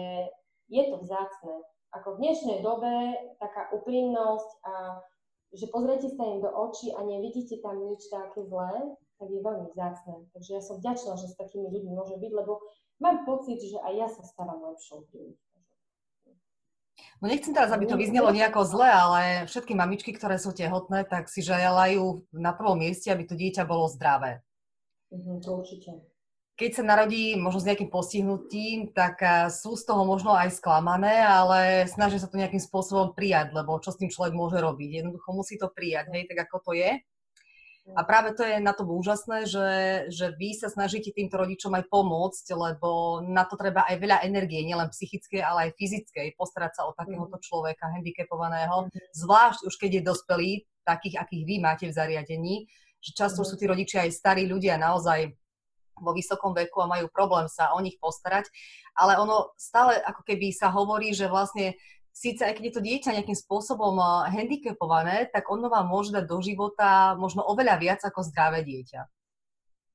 je 0.68 0.82
to 0.90 0.96
vzácne. 1.02 1.54
Ako 1.94 2.16
v 2.16 2.20
dnešnej 2.26 2.58
dobe 2.60 2.92
taká 3.38 3.72
úprimnosť 3.72 4.50
a 4.66 4.74
že 5.54 5.70
pozriete 5.70 6.10
sa 6.12 6.22
im 6.26 6.42
do 6.42 6.50
očí 6.50 6.92
a 6.92 7.00
nevidíte 7.06 7.62
tam 7.62 7.78
nič 7.86 8.10
také 8.10 8.44
zlé, 8.44 8.98
tak 9.16 9.28
je 9.32 9.40
veľmi 9.40 9.72
vzácne. 9.72 10.28
Takže 10.36 10.50
ja 10.52 10.62
som 10.62 10.76
vďačná, 10.82 11.12
že 11.16 11.32
s 11.32 11.38
takými 11.40 11.72
ľuďmi 11.72 11.92
môže 11.96 12.16
byť, 12.20 12.32
lebo 12.34 12.60
mám 13.00 13.24
pocit, 13.24 13.62
že 13.62 13.80
aj 13.80 13.92
ja 13.96 14.08
sa 14.10 14.22
stávam 14.26 14.60
lepšou 14.60 15.08
pri 15.08 15.32
nich. 15.32 15.40
No 17.20 17.32
nechcem 17.32 17.56
teraz, 17.56 17.72
aby 17.72 17.88
to 17.88 17.96
vyznelo 17.96 18.28
nejako 18.28 18.64
zle, 18.68 18.88
ale 18.88 19.48
všetky 19.48 19.72
mamičky, 19.72 20.12
ktoré 20.12 20.36
sú 20.36 20.52
tehotné, 20.52 21.04
tak 21.08 21.32
si 21.32 21.40
želajú 21.40 22.28
na 22.36 22.52
prvom 22.52 22.76
mieste, 22.76 23.08
aby 23.08 23.24
to 23.24 23.36
dieťa 23.36 23.64
bolo 23.64 23.88
zdravé. 23.88 24.44
Mm, 25.12 25.40
to 25.42 25.50
určite. 25.62 25.90
Keď 26.56 26.70
sa 26.72 26.88
narodí 26.88 27.36
možno 27.36 27.60
s 27.60 27.68
nejakým 27.68 27.92
postihnutím, 27.92 28.96
tak 28.96 29.20
eh, 29.20 29.52
sú 29.52 29.76
z 29.76 29.84
toho 29.84 30.08
možno 30.08 30.32
aj 30.32 30.56
sklamané, 30.56 31.20
ale 31.20 31.84
snažia 31.84 32.16
sa 32.16 32.32
to 32.32 32.40
nejakým 32.40 32.62
spôsobom 32.62 33.12
prijať, 33.12 33.52
lebo 33.52 33.76
čo 33.78 33.92
s 33.92 34.00
tým 34.00 34.08
človek 34.08 34.32
môže 34.32 34.56
robiť? 34.56 35.04
Jednoducho 35.04 35.28
musí 35.36 35.60
to 35.60 35.68
prijať, 35.68 36.08
hej, 36.16 36.24
tak 36.26 36.48
ako 36.48 36.72
to 36.72 36.72
je. 36.80 36.96
A 37.94 38.02
práve 38.02 38.34
to 38.34 38.42
je 38.42 38.58
na 38.58 38.74
tom 38.74 38.90
úžasné, 38.90 39.46
že, 39.46 39.68
že 40.10 40.34
vy 40.34 40.58
sa 40.58 40.66
snažíte 40.66 41.14
týmto 41.14 41.38
rodičom 41.38 41.70
aj 41.70 41.86
pomôcť, 41.86 42.46
lebo 42.50 43.22
na 43.22 43.46
to 43.46 43.54
treba 43.54 43.86
aj 43.86 44.02
veľa 44.02 44.18
energie, 44.26 44.66
nielen 44.66 44.90
psychické, 44.90 45.38
ale 45.38 45.70
aj 45.70 45.78
fyzické, 45.78 46.34
postarať 46.34 46.72
sa 46.74 46.82
o 46.90 46.96
takéhoto 46.98 47.38
mhm. 47.38 47.44
človeka 47.46 47.86
handicapovaného, 47.94 48.90
mm-hmm. 48.90 49.14
zvlášť 49.14 49.70
už 49.70 49.74
keď 49.78 49.90
je 49.94 50.02
dospelý, 50.02 50.50
takých, 50.82 51.18
akých 51.22 51.42
vy 51.46 51.54
máte 51.62 51.86
v 51.86 51.94
zariadení, 51.94 52.66
že 53.06 53.14
často 53.14 53.46
sú 53.46 53.54
tí 53.54 53.70
rodičia 53.70 54.02
aj 54.02 54.10
starí 54.10 54.50
ľudia 54.50 54.74
naozaj 54.74 55.30
vo 56.02 56.10
vysokom 56.10 56.52
veku 56.52 56.82
a 56.82 56.90
majú 56.90 57.06
problém 57.08 57.46
sa 57.46 57.72
o 57.72 57.80
nich 57.80 57.96
postarať, 58.02 58.50
ale 58.98 59.16
ono 59.16 59.54
stále 59.56 59.96
ako 60.02 60.26
keby 60.26 60.50
sa 60.50 60.68
hovorí, 60.74 61.14
že 61.14 61.30
vlastne 61.30 61.78
síce 62.16 62.42
aj 62.42 62.56
keď 62.56 62.64
je 62.64 62.74
to 62.74 62.82
dieťa 62.84 63.14
nejakým 63.20 63.36
spôsobom 63.36 63.94
eh, 64.00 64.32
handicapované, 64.32 65.28
tak 65.28 65.46
ono 65.52 65.68
vám 65.68 65.86
môže 65.86 66.10
dať 66.16 66.24
do 66.24 66.38
života 66.40 67.14
možno 67.20 67.44
oveľa 67.44 67.76
viac 67.76 68.00
ako 68.02 68.24
zdravé 68.24 68.64
dieťa. 68.64 69.00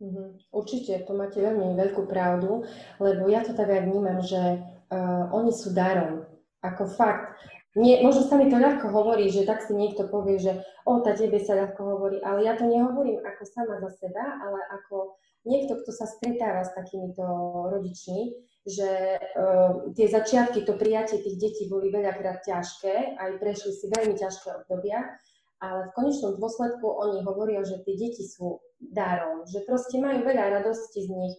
Mm-hmm. 0.01 0.27
Určite, 0.50 1.06
to 1.06 1.13
máte 1.13 1.38
veľmi 1.38 1.77
veľkú 1.77 2.10
pravdu, 2.10 2.65
lebo 2.98 3.30
ja 3.30 3.46
to 3.46 3.53
tak 3.53 3.70
aj 3.70 3.86
vnímam, 3.86 4.18
že 4.25 4.58
uh, 4.89 5.30
oni 5.30 5.53
sú 5.53 5.77
darom. 5.77 6.25
Ako 6.65 6.89
fakt. 6.89 7.38
Nie, 7.72 8.04
možno 8.04 8.28
sa 8.28 8.36
mi 8.36 8.51
to 8.51 8.60
ľahko 8.60 8.92
hovorí, 8.92 9.32
že 9.32 9.48
tak 9.48 9.63
si 9.63 9.72
niekto 9.72 10.12
povie, 10.12 10.36
že 10.36 10.60
o, 10.84 11.00
tá 11.00 11.16
tebe 11.16 11.40
sa 11.40 11.56
ľahko 11.56 11.80
hovorí, 11.80 12.20
ale 12.20 12.44
ja 12.44 12.60
to 12.60 12.68
nehovorím 12.68 13.24
ako 13.24 13.44
sama 13.48 13.80
za 13.80 13.96
seba, 13.96 14.44
ale 14.44 14.60
ako 14.75 15.16
niekto, 15.48 15.80
kto 15.80 15.92
sa 15.96 16.04
stretáva 16.04 16.68
s 16.68 16.75
takýmito 16.75 17.24
rodičmi, 17.72 18.36
že 18.68 19.18
uh, 19.18 19.90
tie 19.98 20.06
začiatky, 20.06 20.68
to 20.68 20.78
prijatie 20.78 21.24
tých 21.24 21.40
detí 21.40 21.63
boli 21.66 21.90
veľakrát 21.90 22.46
ťažké, 22.46 23.18
aj 23.18 23.40
prešli 23.42 23.72
si 23.74 23.90
veľmi 23.90 24.20
ťažké 24.20 24.51
obdobia, 24.51 25.18
ale 25.63 25.90
v 25.90 25.96
konečnom 25.98 26.38
dôsledku 26.38 26.86
oni 26.86 27.25
hovoria, 27.25 27.66
že 27.66 27.82
tie 27.82 27.96
deti 27.98 28.22
sú 28.28 28.62
darom, 28.78 29.50
že 29.50 29.66
proste 29.66 29.98
majú 29.98 30.22
veľa 30.28 30.62
radosti 30.62 31.08
z 31.08 31.10
nich, 31.10 31.36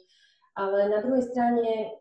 ale 0.59 0.91
na 0.91 0.99
druhej 0.99 1.29
strane 1.31 1.95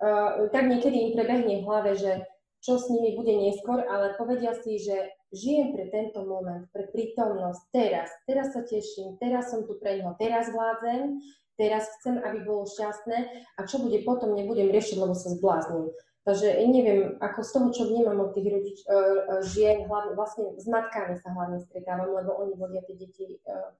uh, 0.00 0.48
tak 0.48 0.64
niekedy 0.64 1.10
im 1.10 1.12
prebehne 1.12 1.60
v 1.60 1.66
hlave, 1.68 1.92
že 1.98 2.24
čo 2.64 2.80
s 2.80 2.88
nimi 2.88 3.12
bude 3.12 3.36
neskôr, 3.36 3.84
ale 3.84 4.16
povedia 4.16 4.56
si, 4.56 4.80
že 4.80 5.12
žijem 5.36 5.76
pre 5.76 5.92
tento 5.92 6.24
moment, 6.24 6.64
pre 6.72 6.88
prítomnosť, 6.88 7.60
teraz, 7.68 8.08
teraz 8.24 8.56
sa 8.56 8.64
teším, 8.64 9.20
teraz 9.20 9.52
som 9.52 9.68
tu 9.68 9.76
pre 9.76 10.00
neho, 10.00 10.16
teraz 10.16 10.48
vládzem, 10.48 11.20
teraz 11.60 11.84
chcem, 12.00 12.16
aby 12.24 12.40
bolo 12.40 12.64
šťastné 12.64 13.18
a 13.60 13.60
čo 13.68 13.84
bude 13.84 14.00
potom, 14.08 14.32
nebudem 14.32 14.72
riešiť, 14.72 14.96
lebo 14.96 15.12
sa 15.12 15.36
zblázním. 15.36 15.92
Takže 16.24 16.56
neviem, 16.72 17.20
ako 17.20 17.40
z 17.44 17.50
toho, 17.52 17.68
čo 17.68 17.82
vnímam 17.84 18.16
od 18.24 18.32
tých 18.32 18.48
rodič, 18.48 18.78
uh, 18.88 19.44
žien, 19.44 19.84
hlavne, 19.84 20.16
vlastne 20.16 20.56
s 20.56 20.64
matkami 20.64 21.20
sa 21.20 21.36
hlavne 21.36 21.60
stretávam, 21.68 22.16
lebo 22.16 22.32
oni 22.40 22.56
vodia 22.56 22.80
tie 22.80 22.96
deti 22.96 23.44
uh, 23.44 23.76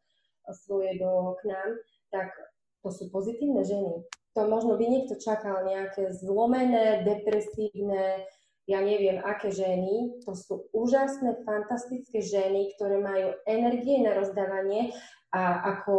svoje 0.52 1.00
do, 1.00 1.40
k 1.40 1.48
nám, 1.48 1.80
tak 2.12 2.36
to 2.84 2.92
sú 2.92 3.08
pozitívne 3.08 3.64
ženy. 3.64 4.04
To 4.36 4.44
možno 4.44 4.76
by 4.76 4.84
niekto 4.84 5.16
čakal 5.16 5.64
nejaké 5.64 6.12
zlomené, 6.20 7.00
depresívne, 7.08 8.28
ja 8.64 8.80
neviem, 8.80 9.20
aké 9.20 9.52
ženy. 9.52 10.20
To 10.24 10.32
sú 10.32 10.68
úžasné, 10.72 11.44
fantastické 11.44 12.24
ženy, 12.24 12.72
ktoré 12.76 13.00
majú 13.00 13.36
energie 13.44 14.00
na 14.00 14.16
rozdávanie 14.16 14.96
a 15.34 15.74
ako 15.76 15.96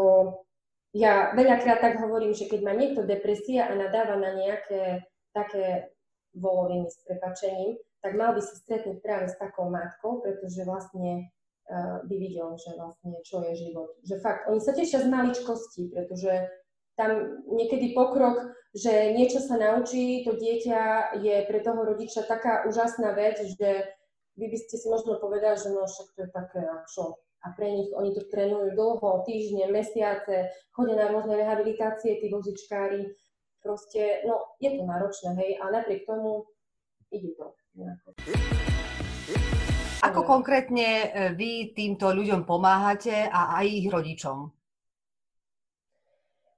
ja 0.96 1.36
veľakrát 1.36 1.84
tak 1.84 2.00
hovorím, 2.00 2.32
že 2.32 2.48
keď 2.48 2.60
má 2.64 2.72
niekto 2.72 3.04
depresia 3.04 3.68
a 3.68 3.76
nadáva 3.76 4.16
na 4.16 4.32
nejaké 4.32 5.04
také 5.36 5.92
voloviny 6.32 6.88
s 6.88 7.04
prepačením, 7.04 7.76
tak 8.00 8.16
mal 8.16 8.32
by 8.32 8.40
sa 8.40 8.56
stretnúť 8.56 9.04
práve 9.04 9.28
s 9.28 9.36
takou 9.36 9.68
matkou, 9.68 10.24
pretože 10.24 10.64
vlastne 10.64 11.28
uh, 11.68 12.00
by 12.08 12.16
videl, 12.16 12.56
že 12.56 12.80
vlastne 12.80 13.12
čo 13.28 13.44
je 13.44 13.54
život. 13.60 13.92
Že 14.08 14.16
fakt, 14.24 14.42
oni 14.48 14.62
sa 14.64 14.72
tešia 14.72 15.04
z 15.04 15.12
maličkosti, 15.12 15.92
pretože 15.92 16.32
tam 16.96 17.44
niekedy 17.52 17.92
pokrok, 17.92 18.56
že 18.76 19.16
niečo 19.16 19.40
sa 19.40 19.56
naučí, 19.56 20.28
to 20.28 20.36
dieťa 20.36 21.16
je 21.24 21.48
pre 21.48 21.64
toho 21.64 21.80
rodiča 21.88 22.28
taká 22.28 22.68
úžasná 22.68 23.16
vec, 23.16 23.40
že 23.40 23.88
vy 24.36 24.52
by 24.52 24.58
ste 24.60 24.76
si 24.76 24.92
možno 24.92 25.16
povedali, 25.16 25.56
že 25.56 25.72
no 25.72 25.88
však 25.88 26.08
to 26.12 26.20
je 26.28 26.30
také, 26.36 26.62
čo, 26.92 27.24
a 27.48 27.56
pre 27.56 27.72
nich 27.72 27.88
oni 27.96 28.12
to 28.12 28.28
trénujú 28.28 28.76
dlho, 28.76 29.24
týždne, 29.24 29.72
mesiace, 29.72 30.52
chodia 30.76 31.00
na 31.00 31.08
rôzne 31.08 31.40
rehabilitácie, 31.40 32.20
tí 32.20 32.28
vozičkári. 32.28 33.16
Proste, 33.64 34.28
no, 34.28 34.60
je 34.60 34.76
to 34.76 34.84
náročné, 34.84 35.32
hej, 35.40 35.52
ale 35.58 35.82
napriek 35.82 36.04
tomu 36.06 36.46
ide 37.10 37.32
to. 37.40 37.56
Nejako. 37.80 38.08
Ako 40.06 40.22
konkrétne 40.22 40.86
e, 40.86 41.08
vy 41.34 41.74
týmto 41.74 42.14
ľuďom 42.14 42.46
pomáhate 42.46 43.26
a 43.26 43.58
aj 43.58 43.66
ich 43.66 43.88
rodičom? 43.90 44.38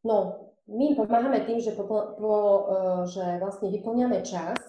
No, 0.03 0.47
my 0.67 1.00
pomáhame 1.00 1.47
tým, 1.47 1.63
že, 1.63 1.71
po, 1.71 1.88
po, 1.88 2.36
e, 2.67 2.77
že 3.07 3.39
vlastne 3.39 3.71
vyplňame 3.71 4.19
čas 4.19 4.59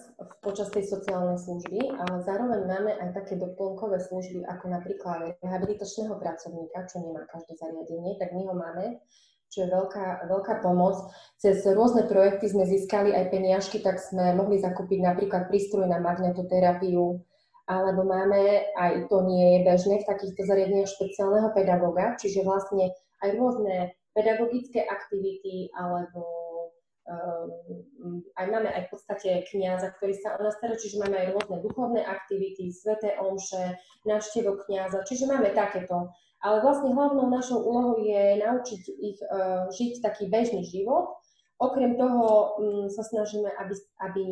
počas 0.43 0.71
tej 0.71 0.87
sociálnej 0.87 1.39
služby, 1.39 1.95
ale 1.95 2.23
zároveň 2.23 2.61
máme 2.67 2.93
aj 2.99 3.19
také 3.19 3.35
doplnkové 3.39 3.99
služby, 4.03 4.47
ako 4.47 4.67
napríklad 4.71 5.39
rehabilitačného 5.43 6.15
pracovníka, 6.19 6.87
čo 6.87 7.03
nemá 7.03 7.27
každé 7.31 7.55
zariadenie, 7.59 8.19
tak 8.19 8.35
my 8.35 8.43
ho 8.47 8.55
máme. 8.55 9.03
čo 9.49 9.65
je 9.65 9.73
veľká, 9.73 10.29
veľká 10.29 10.61
pomoc. 10.61 11.09
Cez 11.41 11.65
rôzne 11.65 12.05
projekty 12.05 12.53
sme 12.53 12.69
získali 12.69 13.17
aj 13.17 13.33
peniažky, 13.33 13.81
tak 13.81 13.97
sme 13.97 14.37
mohli 14.37 14.61
zakúpiť 14.61 15.01
napríklad 15.01 15.49
prístroj 15.49 15.89
na 15.89 15.97
magnetoterapiu, 16.05 17.17
alebo 17.65 18.05
máme, 18.05 18.69
aj 18.77 19.09
to 19.09 19.25
nie 19.25 19.57
je 19.57 19.59
bežné, 19.65 19.95
v 20.05 20.09
takýchto 20.09 20.45
zariadeniach 20.45 20.93
špeciálneho 20.93 21.49
pedagoga, 21.57 22.13
čiže 22.21 22.45
vlastne 22.45 22.93
aj 23.25 23.29
rôzne 23.41 23.97
pedagogické 24.19 24.83
aktivity 24.83 25.71
alebo 25.79 26.27
um, 27.07 28.19
aj 28.35 28.47
máme 28.51 28.67
aj 28.67 28.91
v 28.91 28.91
podstate 28.91 29.31
kniaza, 29.55 29.95
ktorý 29.95 30.19
sa 30.19 30.35
o 30.35 30.43
nás 30.43 30.59
stará, 30.59 30.75
čiže 30.75 30.99
máme 30.99 31.15
aj 31.15 31.39
rôzne 31.39 31.63
duchovné 31.63 32.03
aktivity, 32.03 32.75
sveté 32.75 33.15
omše, 33.23 33.79
návštevo 34.03 34.59
kniaza, 34.67 35.07
čiže 35.07 35.31
máme 35.31 35.55
takéto. 35.55 36.11
Ale 36.43 36.63
vlastne 36.63 36.95
hlavnou 36.95 37.31
našou 37.31 37.63
úlohou 37.63 38.03
je 38.03 38.43
naučiť 38.43 38.83
ich 38.91 39.19
uh, 39.23 39.71
žiť 39.71 40.03
taký 40.03 40.27
bežný 40.27 40.67
život. 40.67 41.15
Okrem 41.63 41.95
toho 41.95 42.27
um, 42.59 42.87
sa 42.91 43.07
snažíme, 43.07 43.51
aby, 43.55 43.75
aby 44.03 44.23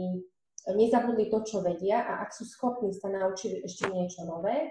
nezabudli 0.75 1.31
to, 1.31 1.47
čo 1.47 1.62
vedia 1.62 2.02
a 2.02 2.26
ak 2.26 2.35
sú 2.35 2.43
schopní, 2.43 2.90
sa 2.90 3.11
naučili 3.11 3.62
ešte 3.62 3.90
niečo 3.90 4.26
nové. 4.26 4.71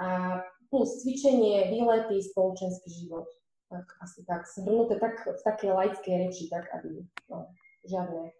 A 0.00 0.40
plus 0.68 1.04
cvičenie, 1.04 1.72
výlety, 1.72 2.20
spoločenský 2.20 2.88
život 3.04 3.28
tak 3.74 3.86
asi 3.98 4.22
tak 4.22 4.46
zhrnuté 4.46 5.02
tak 5.02 5.18
v 5.26 5.40
takej 5.42 5.70
laickej 5.74 6.14
reči, 6.14 6.46
tak 6.46 6.70
aby 6.78 7.02
no, 7.26 7.50
žiadne, 7.82 8.30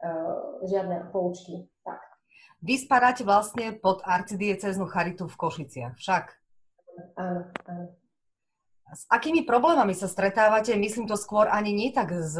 uh, 0.00 0.64
žiadne 0.64 1.12
poučky. 1.12 1.68
Tak. 1.84 2.00
Vy 2.64 2.80
spadáte 2.80 3.28
vlastne 3.28 3.76
pod 3.76 4.00
arcidieceznú 4.00 4.88
charitu 4.88 5.28
v 5.28 5.36
Košiciach, 5.36 6.00
však? 6.00 6.24
Áno, 7.20 7.52
áno. 7.68 7.86
S 8.92 9.08
akými 9.08 9.48
problémami 9.48 9.96
sa 9.96 10.04
stretávate? 10.04 10.76
Myslím 10.76 11.08
to 11.08 11.16
skôr 11.16 11.48
ani 11.48 11.72
nie 11.72 11.96
tak 11.96 12.12
s 12.12 12.36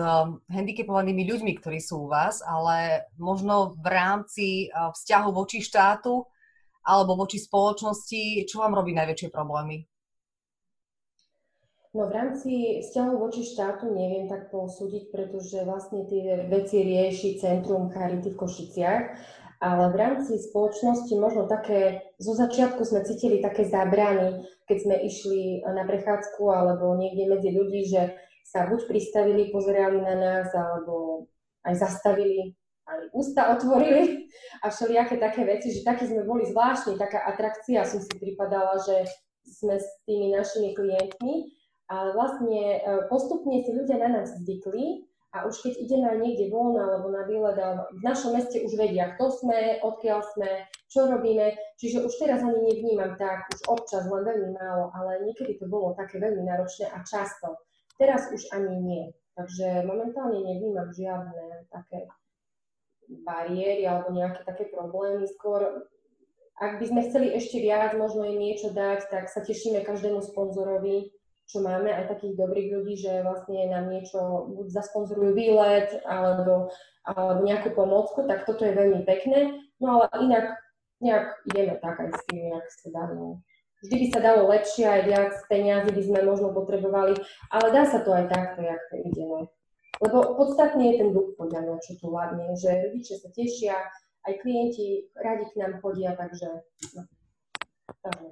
handicapovanými 0.52 1.24
ľuďmi, 1.24 1.52
ktorí 1.56 1.80
sú 1.80 2.04
u 2.04 2.08
vás, 2.12 2.44
ale 2.44 3.08
možno 3.16 3.72
v 3.80 3.86
rámci 3.88 4.46
vzťahu 4.68 5.32
voči 5.32 5.64
štátu 5.64 6.28
alebo 6.84 7.16
voči 7.16 7.40
spoločnosti, 7.40 8.44
čo 8.44 8.60
vám 8.60 8.76
robí 8.76 8.92
najväčšie 8.92 9.32
problémy? 9.32 9.88
No 11.92 12.08
v 12.08 12.16
rámci 12.16 12.80
vzťahov 12.80 13.28
voči 13.28 13.44
štátu 13.44 13.92
neviem 13.92 14.24
tak 14.24 14.48
posúdiť, 14.48 15.12
pretože 15.12 15.60
vlastne 15.68 16.08
tie 16.08 16.48
veci 16.48 16.80
rieši 16.80 17.36
Centrum 17.36 17.92
Charity 17.92 18.32
v 18.32 18.40
Košiciach, 18.40 19.04
ale 19.60 19.84
v 19.92 19.96
rámci 20.00 20.40
spoločnosti 20.40 21.12
možno 21.20 21.44
také, 21.44 22.00
zo 22.16 22.32
začiatku 22.32 22.80
sme 22.80 23.04
cítili 23.04 23.44
také 23.44 23.68
zábrany, 23.68 24.40
keď 24.64 24.78
sme 24.88 24.96
išli 25.04 25.60
na 25.68 25.84
prechádzku 25.84 26.42
alebo 26.48 26.96
niekde 26.96 27.28
medzi 27.28 27.50
ľudí, 27.52 27.84
že 27.84 28.16
sa 28.40 28.72
buď 28.72 28.88
pristavili, 28.88 29.52
pozerali 29.52 30.00
na 30.00 30.16
nás, 30.16 30.48
alebo 30.56 31.28
aj 31.68 31.76
zastavili, 31.76 32.56
aj 32.88 33.12
ústa 33.12 33.52
otvorili 33.52 34.32
a 34.64 34.72
všelijaké 34.72 35.20
také 35.20 35.44
veci, 35.44 35.68
že 35.76 35.84
takí 35.84 36.08
sme 36.08 36.24
boli 36.24 36.48
zvláštni, 36.48 36.96
taká 36.96 37.20
atrakcia 37.28 37.84
som 37.84 38.00
si 38.00 38.16
pripadala, 38.16 38.80
že 38.80 39.04
sme 39.44 39.76
s 39.76 39.86
tými 40.08 40.32
našimi 40.32 40.72
klientmi 40.72 41.60
ale 41.92 42.16
vlastne 42.16 42.80
e, 42.80 43.04
postupne 43.12 43.60
si 43.60 43.68
ľudia 43.68 44.00
na 44.00 44.08
nás 44.08 44.32
zvykli 44.40 45.04
a 45.36 45.44
už 45.44 45.60
keď 45.60 45.72
ideme 45.84 46.06
aj 46.08 46.18
niekde 46.24 46.48
von 46.48 46.72
alebo 46.72 47.12
na 47.12 47.28
výlet, 47.28 47.56
v 47.92 48.00
našom 48.00 48.32
meste 48.32 48.64
už 48.64 48.72
vedia, 48.80 49.12
kto 49.16 49.28
sme, 49.28 49.76
odkiaľ 49.84 50.24
sme, 50.32 50.64
čo 50.88 51.08
robíme, 51.08 51.52
čiže 51.76 52.00
už 52.04 52.12
teraz 52.16 52.40
ani 52.40 52.64
nevnímam 52.64 53.16
tak, 53.20 53.44
už 53.52 53.60
občas, 53.68 54.08
len 54.08 54.24
veľmi 54.24 54.56
málo, 54.56 54.88
ale 54.96 55.24
niekedy 55.28 55.60
to 55.60 55.68
bolo 55.68 55.92
také 55.92 56.16
veľmi 56.16 56.44
náročné 56.48 56.88
a 56.92 57.04
často. 57.04 57.60
Teraz 58.00 58.32
už 58.32 58.48
ani 58.56 58.72
nie. 58.80 59.04
Takže 59.32 59.88
momentálne 59.88 60.44
nevnímam 60.44 60.92
žiadne 60.92 61.68
také 61.72 62.08
bariéry 63.24 63.84
alebo 63.88 64.12
nejaké 64.12 64.44
také 64.44 64.68
problémy. 64.68 65.24
Skôr, 65.28 65.88
ak 66.60 66.76
by 66.76 66.84
sme 66.88 67.08
chceli 67.08 67.32
ešte 67.32 67.60
viac, 67.60 67.96
možno 67.96 68.28
im 68.28 68.36
niečo 68.36 68.72
dať, 68.72 69.08
tak 69.08 69.32
sa 69.32 69.40
tešíme 69.40 69.80
každému 69.84 70.20
sponzorovi, 70.20 71.08
čo 71.52 71.60
máme 71.60 71.92
aj 71.92 72.16
takých 72.16 72.40
dobrých 72.40 72.68
ľudí, 72.72 72.94
že 72.96 73.20
vlastne 73.20 73.68
nám 73.68 73.92
niečo 73.92 74.48
buď 74.56 74.72
zasponzorujú 74.72 75.36
výlet 75.36 76.00
alebo, 76.08 76.72
alebo 77.04 77.44
nejakú 77.44 77.76
pomôcku, 77.76 78.24
tak 78.24 78.48
toto 78.48 78.64
je 78.64 78.72
veľmi 78.72 79.04
pekné. 79.04 79.60
No 79.76 80.00
ale 80.00 80.08
inak 80.24 80.56
nejak 81.04 81.44
ideme 81.52 81.76
tak 81.76 82.00
aj 82.00 82.10
s 82.16 82.22
tým, 82.32 82.56
jak 82.56 82.66
sa 82.72 82.88
dá. 82.88 83.04
Vždy 83.82 83.96
by 83.98 84.06
sa 84.14 84.20
dalo 84.22 84.48
lepšie, 84.48 84.86
aj 84.86 85.02
viac 85.10 85.34
peniazy 85.50 85.90
by 85.90 86.02
sme 86.06 86.20
možno 86.22 86.54
potrebovali, 86.54 87.18
ale 87.50 87.66
dá 87.74 87.82
sa 87.84 88.00
to 88.00 88.14
aj 88.14 88.30
takto, 88.30 88.62
jak 88.62 88.80
to 88.88 88.96
ide. 89.02 89.26
No. 89.26 89.50
Lebo 89.98 90.38
podstatne 90.38 90.94
je 90.94 90.94
ten 91.02 91.10
duch 91.10 91.34
podľa 91.34 91.60
mňa, 91.66 91.76
čo 91.82 91.98
tu 91.98 92.08
vládne, 92.08 92.54
že 92.54 92.70
rodičia 92.88 93.18
sa 93.18 93.28
tešia, 93.34 93.74
aj 94.22 94.34
klienti 94.38 95.10
radi 95.18 95.50
k 95.50 95.58
nám 95.58 95.82
chodia, 95.82 96.14
takže 96.14 96.48
no. 96.94 97.02
takže. 98.06 98.30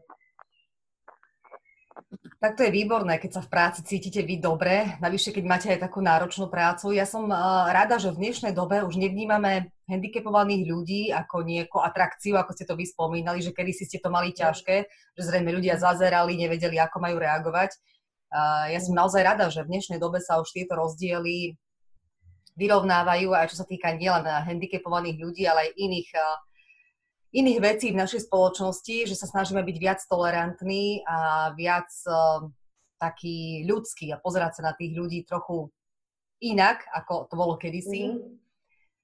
Tak 2.41 2.57
to 2.57 2.65
je 2.65 2.73
výborné, 2.73 3.21
keď 3.21 3.37
sa 3.37 3.43
v 3.45 3.53
práci 3.53 3.85
cítite 3.85 4.25
vy 4.25 4.41
dobre, 4.41 4.97
navyše 5.05 5.29
keď 5.29 5.45
máte 5.45 5.69
aj 5.77 5.85
takú 5.85 6.01
náročnú 6.01 6.49
prácu. 6.49 6.97
Ja 6.97 7.05
som 7.05 7.29
rada, 7.69 8.01
že 8.01 8.17
v 8.17 8.25
dnešnej 8.25 8.57
dobe 8.57 8.81
už 8.81 8.97
nevnímame 8.97 9.69
handicapovaných 9.85 10.65
ľudí 10.65 11.13
ako 11.13 11.45
nejakú 11.45 11.85
atrakciu, 11.85 12.41
ako 12.41 12.57
ste 12.57 12.65
to 12.65 12.81
vy 12.81 12.89
spomínali, 12.89 13.45
že 13.45 13.53
kedy 13.53 13.77
si 13.77 13.85
ste 13.85 14.01
to 14.01 14.09
mali 14.09 14.33
ťažké, 14.33 14.89
že 14.89 15.21
zrejme 15.21 15.53
ľudia 15.53 15.77
zazerali, 15.77 16.41
nevedeli, 16.41 16.81
ako 16.81 16.97
majú 17.05 17.21
reagovať. 17.21 17.77
Ja 18.73 18.81
som 18.81 18.97
naozaj 18.97 19.21
rada, 19.21 19.53
že 19.53 19.61
v 19.61 19.77
dnešnej 19.77 20.01
dobe 20.01 20.25
sa 20.25 20.41
už 20.41 20.49
tieto 20.57 20.81
rozdiely 20.81 21.61
vyrovnávajú 22.57 23.37
aj 23.37 23.53
čo 23.53 23.61
sa 23.61 23.69
týka 23.69 23.93
nielen 23.93 24.25
handicapovaných 24.25 25.21
ľudí, 25.21 25.45
ale 25.45 25.69
aj 25.69 25.77
iných 25.77 26.09
iných 27.31 27.59
vecí 27.63 27.87
v 27.95 28.01
našej 28.03 28.27
spoločnosti, 28.27 29.07
že 29.07 29.15
sa 29.15 29.31
snažíme 29.31 29.63
byť 29.63 29.77
viac 29.79 30.01
tolerantní 30.07 31.07
a 31.07 31.51
viac 31.55 31.91
uh, 32.11 32.47
taký 32.99 33.65
ľudský 33.65 34.13
a 34.13 34.21
pozerať 34.21 34.61
sa 34.61 34.63
na 34.71 34.73
tých 34.77 34.93
ľudí 34.93 35.25
trochu 35.25 35.71
inak, 36.43 36.85
ako 36.91 37.31
to 37.31 37.35
bolo 37.39 37.55
kedysi. 37.57 38.19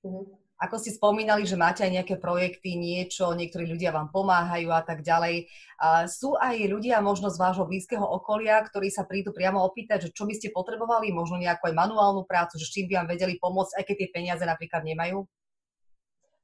Mm-hmm. 0.04 0.44
Ako 0.56 0.80
ste 0.80 0.96
spomínali, 0.96 1.44
že 1.44 1.52
máte 1.52 1.84
aj 1.84 1.92
nejaké 1.92 2.16
projekty, 2.16 2.80
niečo, 2.80 3.28
niektorí 3.36 3.68
ľudia 3.68 3.92
vám 3.92 4.08
pomáhajú 4.08 4.72
a 4.72 4.80
tak 4.80 5.04
ďalej. 5.04 5.52
A 5.76 6.08
sú 6.08 6.32
aj 6.32 6.56
ľudia 6.72 6.96
možno 7.04 7.28
z 7.28 7.36
vášho 7.36 7.68
blízkeho 7.68 8.00
okolia, 8.00 8.64
ktorí 8.64 8.88
sa 8.88 9.04
prídu 9.04 9.36
priamo 9.36 9.60
opýtať, 9.60 10.08
že 10.08 10.14
čo 10.16 10.24
by 10.24 10.32
ste 10.32 10.56
potrebovali, 10.56 11.12
možno 11.12 11.36
nejakú 11.36 11.68
aj 11.68 11.76
manuálnu 11.76 12.24
prácu, 12.24 12.56
že 12.56 12.64
s 12.64 12.72
čím 12.72 12.88
by 12.88 13.04
vám 13.04 13.08
vedeli 13.12 13.36
pomôcť, 13.36 13.76
aj 13.76 13.84
keď 13.84 13.96
tie 14.00 14.08
peniaze 14.08 14.44
napríklad 14.48 14.80
nemajú? 14.80 15.28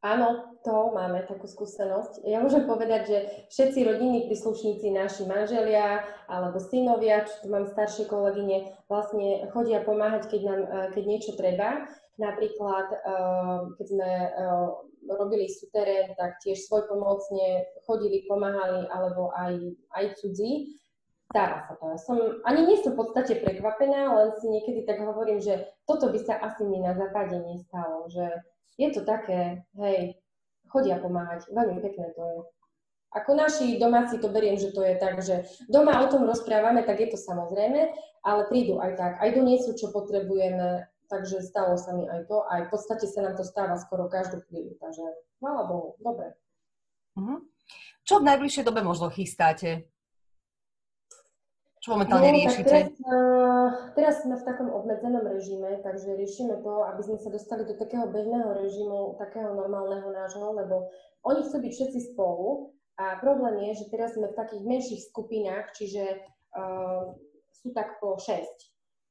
Áno, 0.02 0.58
to 0.66 0.90
máme 0.90 1.22
takú 1.30 1.46
skúsenosť. 1.46 2.26
Ja 2.26 2.42
môžem 2.42 2.66
povedať, 2.66 3.02
že 3.06 3.18
všetci 3.54 3.86
rodinní 3.86 4.26
príslušníci, 4.26 4.90
naši 4.90 5.22
manželia 5.30 6.02
alebo 6.26 6.58
synovia, 6.58 7.22
čo 7.22 7.46
tu 7.46 7.46
mám 7.54 7.70
staršie 7.70 8.10
kolegyne, 8.10 8.74
vlastne 8.90 9.46
chodia 9.54 9.78
pomáhať, 9.86 10.26
keď, 10.26 10.40
nám, 10.42 10.60
eh, 10.66 10.86
keď 10.90 11.04
niečo 11.06 11.32
treba. 11.38 11.86
Napríklad, 12.18 12.86
eh, 12.98 13.58
keď 13.78 13.86
sme 13.86 14.10
eh, 14.10 14.68
robili 15.06 15.46
súterén, 15.46 16.18
tak 16.18 16.42
tiež 16.42 16.66
svoj 16.66 16.90
pomocne 16.90 17.70
chodili, 17.86 18.26
pomáhali, 18.26 18.90
alebo 18.90 19.30
aj, 19.38 19.54
aj 19.94 20.04
cudzí. 20.18 20.82
Stará 21.30 21.62
sa 21.62 21.78
to. 21.78 21.94
Som, 22.02 22.42
ani 22.42 22.66
nie 22.66 22.78
som 22.82 22.98
v 22.98 23.06
podstate 23.06 23.38
prekvapená, 23.38 24.18
len 24.18 24.28
si 24.42 24.50
niekedy 24.50 24.82
tak 24.82 24.98
hovorím, 24.98 25.38
že 25.38 25.70
toto 25.86 26.10
by 26.10 26.18
sa 26.18 26.42
asi 26.42 26.66
mi 26.66 26.82
na 26.82 26.92
západe 26.98 27.38
nestalo, 27.38 28.10
že 28.10 28.50
je 28.78 28.88
to 28.92 29.00
také, 29.04 29.64
hej, 29.76 30.16
chodia 30.72 30.96
pomáhať. 30.98 31.48
Veľmi 31.52 31.78
pekné 31.84 32.12
to 32.16 32.22
je. 32.24 32.38
Ako 33.12 33.36
naši 33.36 33.76
domáci 33.76 34.16
to 34.16 34.32
beriem, 34.32 34.56
že 34.56 34.72
to 34.72 34.80
je 34.80 34.96
tak, 34.96 35.20
že 35.20 35.44
doma 35.68 36.00
o 36.00 36.08
tom 36.08 36.24
rozprávame, 36.24 36.80
tak 36.80 36.96
je 36.96 37.12
to 37.12 37.20
samozrejme, 37.20 37.92
ale 38.24 38.48
prídu 38.48 38.80
aj 38.80 38.96
tak, 38.96 39.12
aj 39.20 39.36
doniesú, 39.36 39.76
čo 39.76 39.92
potrebujeme, 39.92 40.88
takže 41.12 41.44
stalo 41.44 41.76
sa 41.76 41.92
mi 41.92 42.08
aj 42.08 42.24
to, 42.24 42.40
aj 42.48 42.60
v 42.64 42.70
podstate 42.72 43.04
sa 43.04 43.20
nám 43.20 43.36
to 43.36 43.44
stáva 43.44 43.76
skoro 43.76 44.08
každú 44.08 44.40
chvíľu, 44.48 44.80
takže 44.80 45.04
chvála 45.36 45.68
Bohu, 45.68 45.92
dobre. 46.00 46.32
Uh-huh. 47.20 47.44
Čo 48.08 48.24
v 48.24 48.32
najbližšej 48.32 48.64
dobe 48.64 48.80
možno 48.80 49.12
chystáte? 49.12 49.91
Čo 51.82 51.98
momentálne 51.98 52.30
no, 52.30 52.38
riešite? 52.38 52.70
Teraz, 52.70 52.94
uh, 53.02 53.68
teraz 53.98 54.14
sme 54.22 54.38
v 54.38 54.46
takom 54.46 54.70
obmedzenom 54.70 55.26
režime, 55.26 55.82
takže 55.82 56.14
riešime 56.14 56.62
to, 56.62 56.86
aby 56.86 57.02
sme 57.02 57.18
sa 57.18 57.26
dostali 57.34 57.66
do 57.66 57.74
takého 57.74 58.06
bežného 58.06 58.54
režimu, 58.54 59.18
takého 59.18 59.50
normálneho 59.50 60.06
nášho, 60.14 60.46
lebo 60.54 60.94
oni 61.26 61.42
chcú 61.42 61.58
byť 61.58 61.72
všetci 61.74 62.00
spolu 62.14 62.70
a 63.02 63.18
problém 63.18 63.66
je, 63.66 63.82
že 63.82 63.90
teraz 63.90 64.14
sme 64.14 64.30
v 64.30 64.38
takých 64.38 64.62
menších 64.62 65.02
skupinách, 65.10 65.74
čiže 65.74 66.22
uh, 66.54 67.18
sú 67.50 67.74
tak 67.74 67.98
po 67.98 68.14
6 68.14 68.30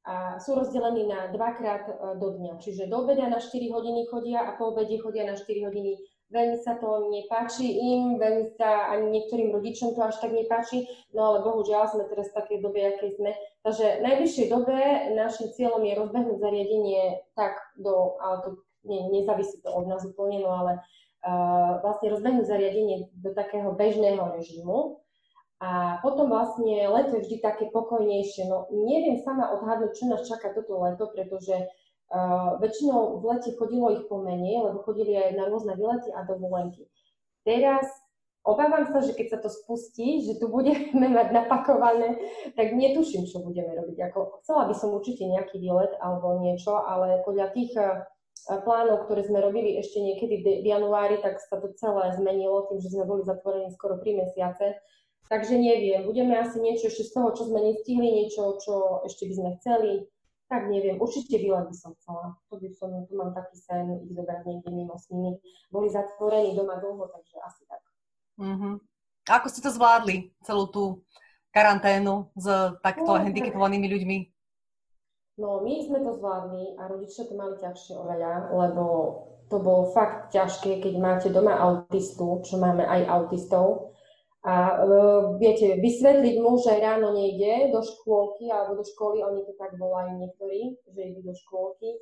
a 0.07 0.39
sú 0.39 0.55
rozdelení 0.55 1.11
na 1.11 1.27
dvakrát 1.27 1.91
uh, 1.91 2.15
do 2.15 2.39
dňa. 2.39 2.55
Čiže 2.55 2.87
do 2.87 3.03
obeda 3.03 3.27
na 3.27 3.43
4 3.43 3.51
hodiny 3.67 4.07
chodia 4.07 4.47
a 4.47 4.55
po 4.55 4.71
obede 4.71 4.95
chodia 4.95 5.27
na 5.27 5.35
4 5.35 5.67
hodiny 5.67 5.99
veľmi 6.31 6.57
sa 6.63 6.79
to 6.79 7.11
nepáči 7.11 7.67
im, 7.67 8.15
veľmi 8.15 8.55
sa 8.55 8.89
ani 8.95 9.19
niektorým 9.19 9.51
rodičom 9.51 9.93
to 9.93 10.01
až 10.01 10.17
tak 10.23 10.31
nepáči, 10.31 10.87
no 11.11 11.31
ale 11.31 11.37
bohužiaľ 11.43 11.91
sme 11.91 12.07
teraz 12.07 12.31
v 12.31 12.37
takej 12.39 12.57
dobe, 12.63 12.79
akej 12.87 13.11
sme. 13.19 13.31
Takže 13.61 13.85
v 13.99 14.03
najbližšej 14.07 14.47
dobe 14.47 14.79
našim 15.13 15.47
cieľom 15.53 15.83
je 15.83 15.93
rozbehnúť 15.99 16.37
zariadenie 16.39 17.03
tak 17.35 17.59
do, 17.75 18.15
ale 18.23 18.35
to 18.41 18.49
nie, 18.87 19.21
nezávisí 19.21 19.61
to 19.61 19.69
od 19.69 19.85
nás 19.85 20.01
úplne, 20.07 20.41
no 20.41 20.49
ale 20.49 20.81
uh, 21.21 21.83
vlastne 21.85 22.09
rozbehnúť 22.09 22.45
zariadenie 22.47 23.11
do 23.13 23.35
takého 23.35 23.69
bežného 23.75 24.33
režimu, 24.33 25.01
a 25.61 26.01
potom 26.01 26.25
vlastne 26.25 26.89
leto 26.89 27.21
je 27.21 27.29
vždy 27.29 27.37
také 27.37 27.69
pokojnejšie. 27.69 28.49
No 28.49 28.65
neviem 28.73 29.21
sama 29.21 29.53
odhadnúť, 29.53 29.93
čo 29.93 30.09
nás 30.09 30.25
čaká 30.25 30.49
toto 30.57 30.81
leto, 30.81 31.05
pretože 31.13 31.53
väčšinou 32.59 33.19
v 33.19 33.23
lete 33.31 33.55
chodilo 33.55 33.87
ich 33.95 34.05
pomenej, 34.11 34.67
lebo 34.67 34.83
chodili 34.83 35.15
aj 35.15 35.31
na 35.39 35.47
rôzne 35.47 35.73
výlety 35.79 36.11
a 36.11 36.27
dovolenky. 36.27 36.87
Teraz 37.47 37.87
obávam 38.43 38.85
sa, 38.91 38.99
že 38.99 39.15
keď 39.15 39.27
sa 39.31 39.39
to 39.39 39.49
spustí, 39.49 40.27
že 40.27 40.35
tu 40.37 40.51
budeme 40.51 41.07
mať 41.17 41.31
napakované, 41.31 42.19
tak 42.59 42.75
netuším, 42.75 43.25
čo 43.25 43.39
budeme 43.41 43.71
robiť. 43.79 44.11
Ako, 44.11 44.43
chcela 44.43 44.67
by 44.67 44.75
som 44.75 44.91
určite 44.91 45.23
nejaký 45.23 45.57
výlet 45.57 45.95
alebo 46.03 46.43
niečo, 46.43 46.75
ale 46.75 47.23
podľa 47.23 47.47
tých 47.55 47.71
uh, 47.79 48.03
plánov, 48.67 49.07
ktoré 49.07 49.23
sme 49.23 49.39
robili 49.39 49.79
ešte 49.79 50.03
niekedy 50.03 50.63
v 50.63 50.67
januári, 50.67 51.23
tak 51.23 51.39
sa 51.39 51.63
to 51.63 51.71
celé 51.79 52.11
zmenilo 52.19 52.67
tým, 52.67 52.83
že 52.83 52.91
sme 52.91 53.07
boli 53.07 53.23
zatvorení 53.23 53.71
skoro 53.71 53.97
3 53.97 54.19
mesiace 54.19 54.77
Takže 55.31 55.55
neviem, 55.55 56.03
budeme 56.03 56.35
asi 56.35 56.59
niečo 56.59 56.91
ešte 56.91 57.07
z 57.07 57.11
toho, 57.15 57.31
čo 57.31 57.47
sme 57.47 57.63
nestihli, 57.63 58.03
niečo, 58.03 58.59
čo 58.59 58.99
ešte 59.07 59.31
by 59.31 59.33
sme 59.39 59.49
chceli. 59.63 59.93
Tak 60.51 60.67
neviem, 60.67 60.99
určite 60.99 61.39
výlet 61.39 61.63
by 61.63 61.75
som 61.79 61.95
chcela. 61.95 62.35
To 62.51 62.59
by 62.59 62.67
som, 62.75 62.91
tu 63.07 63.15
mám 63.15 63.31
taký 63.31 63.55
sen, 63.55 64.03
ich 64.03 64.11
zobrať 64.11 64.43
niekde 64.43 64.69
mimo 64.75 64.99
s 64.99 65.07
nimi. 65.07 65.39
Boli 65.71 65.87
zatvorení 65.87 66.51
doma 66.51 66.75
dlho, 66.75 67.07
takže 67.07 67.39
asi 67.39 67.63
tak. 67.71 67.79
Mm-hmm. 68.35 68.73
Ako 69.31 69.47
ste 69.47 69.63
to 69.63 69.71
zvládli, 69.71 70.35
celú 70.43 70.67
tú 70.67 70.83
karanténu 71.55 72.35
s 72.35 72.47
takto 72.83 73.15
no, 73.15 73.23
handicapovanými 73.23 73.87
ľuďmi? 73.87 74.17
No, 75.39 75.63
my 75.63 75.73
sme 75.87 76.03
to 76.03 76.19
zvládli 76.19 76.75
a 76.75 76.91
rodičia 76.91 77.23
to 77.31 77.39
mali 77.39 77.55
ťažšie 77.55 77.95
oveľa, 77.95 78.51
lebo 78.51 78.85
to 79.47 79.55
bolo 79.59 79.91
fakt 79.95 80.35
ťažké, 80.35 80.83
keď 80.83 80.93
máte 80.99 81.27
doma 81.31 81.55
autistu, 81.55 82.43
čo 82.43 82.59
máme 82.59 82.83
aj 82.83 83.07
autistov, 83.07 83.95
a 84.41 84.81
uh, 84.81 85.37
viete, 85.37 85.77
vysvetliť 85.77 86.35
mu, 86.41 86.57
že 86.57 86.81
ráno 86.81 87.13
nejde 87.13 87.69
do 87.69 87.85
škôlky 87.85 88.49
alebo 88.49 88.81
do 88.81 88.85
školy, 88.85 89.21
oni 89.21 89.45
to 89.45 89.53
tak 89.53 89.77
volajú 89.77 90.17
niektorí, 90.17 90.81
že 90.89 91.01
idú 91.13 91.21
do 91.29 91.33
škôlky, 91.37 92.01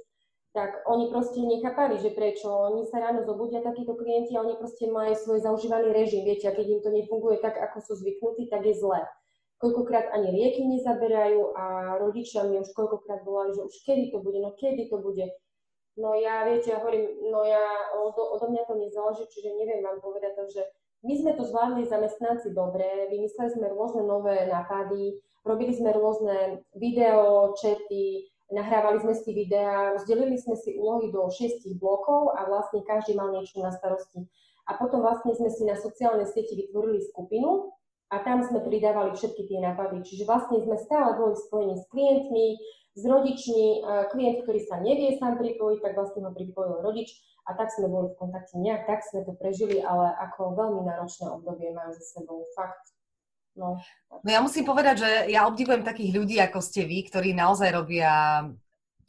tak 0.56 0.82
oni 0.88 1.12
proste 1.12 1.44
nechápali, 1.44 2.00
že 2.00 2.16
prečo. 2.16 2.50
Oni 2.50 2.88
sa 2.88 3.04
ráno 3.04 3.22
zobudia 3.28 3.62
takíto 3.62 3.94
klienti 3.94 4.34
a 4.34 4.42
oni 4.42 4.58
proste 4.58 4.90
majú 4.90 5.14
svoj 5.14 5.46
zaužívaný 5.46 5.94
režim. 5.94 6.26
Viete, 6.26 6.50
a 6.50 6.56
keď 6.56 6.66
im 6.66 6.82
to 6.82 6.90
nefunguje 6.90 7.38
tak, 7.44 7.60
ako 7.60 7.84
sú 7.86 7.94
zvyknutí, 8.02 8.50
tak 8.50 8.66
je 8.66 8.74
zle. 8.80 9.04
Koľkokrát 9.60 10.10
ani 10.16 10.32
lieky 10.32 10.64
nezaberajú 10.64 11.54
a 11.54 11.64
rodičia 12.00 12.48
mi 12.48 12.58
už 12.64 12.72
koľkokrát 12.72 13.22
volali, 13.28 13.52
že 13.52 13.68
už 13.68 13.76
kedy 13.84 14.16
to 14.16 14.24
bude, 14.24 14.40
no 14.40 14.56
kedy 14.56 14.88
to 14.88 14.98
bude. 15.04 15.28
No 16.00 16.16
ja, 16.16 16.48
viete, 16.48 16.72
ja 16.72 16.80
hovorím, 16.80 17.28
no 17.28 17.44
ja, 17.44 17.92
odo, 18.00 18.32
odo 18.32 18.48
mňa 18.48 18.64
to 18.64 18.80
nezáleží, 18.80 19.28
čiže 19.28 19.60
neviem 19.60 19.84
vám 19.84 20.00
povedať, 20.00 20.32
že 20.48 20.64
my 21.04 21.14
sme 21.16 21.32
to 21.40 21.44
zvládli 21.48 21.88
zamestnanci 21.88 22.52
dobre, 22.52 23.08
vymysleli 23.08 23.50
sme 23.56 23.72
rôzne 23.72 24.04
nové 24.04 24.44
nápady, 24.52 25.16
robili 25.48 25.72
sme 25.72 25.96
rôzne 25.96 26.64
video, 26.76 27.56
čety, 27.56 28.28
nahrávali 28.52 29.00
sme 29.00 29.16
si 29.16 29.32
videá, 29.32 29.96
rozdelili 29.96 30.36
sme 30.36 30.60
si 30.60 30.76
úlohy 30.76 31.14
do 31.14 31.30
šiestich 31.32 31.78
blokov 31.80 32.36
a 32.36 32.50
vlastne 32.50 32.84
každý 32.84 33.16
mal 33.16 33.32
niečo 33.32 33.64
na 33.64 33.72
starosti. 33.72 34.28
A 34.70 34.78
potom 34.78 35.02
vlastne 35.02 35.34
sme 35.34 35.50
si 35.50 35.66
na 35.66 35.74
sociálnej 35.80 36.30
sieti 36.30 36.54
vytvorili 36.54 37.02
skupinu 37.02 37.74
a 38.10 38.22
tam 38.22 38.42
sme 38.42 38.62
pridávali 38.62 39.14
všetky 39.18 39.50
tie 39.50 39.60
nápady. 39.62 40.02
Čiže 40.06 40.28
vlastne 40.30 40.62
sme 40.62 40.78
stále 40.78 41.18
boli 41.18 41.34
spojení 41.38 41.78
s 41.78 41.86
klientmi, 41.90 42.48
s 42.96 43.04
rodičmi. 43.06 43.86
Klient, 44.10 44.46
ktorý 44.46 44.60
sa 44.66 44.82
nevie 44.82 45.18
sám 45.18 45.38
pripojiť, 45.38 45.80
tak 45.84 45.94
vlastne 45.98 46.26
ho 46.26 46.32
pripojil 46.34 46.82
rodič 46.82 47.14
a 47.50 47.58
tak 47.58 47.74
sme 47.74 47.90
boli 47.90 48.08
v 48.14 48.20
kontakte. 48.22 48.56
Nejak 48.58 48.86
tak 48.86 49.02
sme 49.06 49.26
to 49.26 49.34
prežili, 49.34 49.82
ale 49.82 50.14
ako 50.30 50.54
veľmi 50.54 50.82
náročné 50.86 51.26
obdobie 51.30 51.74
mám 51.74 51.90
za 51.94 52.04
sebou. 52.06 52.46
Fakt. 52.54 52.94
No. 53.58 53.76
no 54.24 54.30
ja 54.30 54.40
musím 54.40 54.64
povedať, 54.64 55.04
že 55.04 55.12
ja 55.34 55.50
obdivujem 55.50 55.84
takých 55.84 56.16
ľudí, 56.16 56.38
ako 56.40 56.62
ste 56.62 56.86
vy, 56.86 57.10
ktorí 57.10 57.34
naozaj 57.34 57.74
robia 57.76 58.46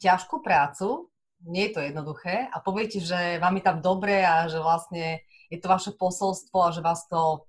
ťažkú 0.01 0.41
prácu, 0.41 1.07
nie 1.45 1.69
je 1.69 1.73
to 1.77 1.81
jednoduché 1.81 2.49
a 2.49 2.57
poviete, 2.61 3.01
že 3.01 3.41
vám 3.41 3.57
je 3.57 3.63
tam 3.65 3.77
dobre 3.81 4.21
a 4.21 4.45
že 4.45 4.61
vlastne 4.61 5.25
je 5.49 5.57
to 5.57 5.67
vaše 5.69 5.91
posolstvo 5.97 6.57
a 6.57 6.73
že 6.73 6.81
vás 6.85 7.05
to 7.09 7.45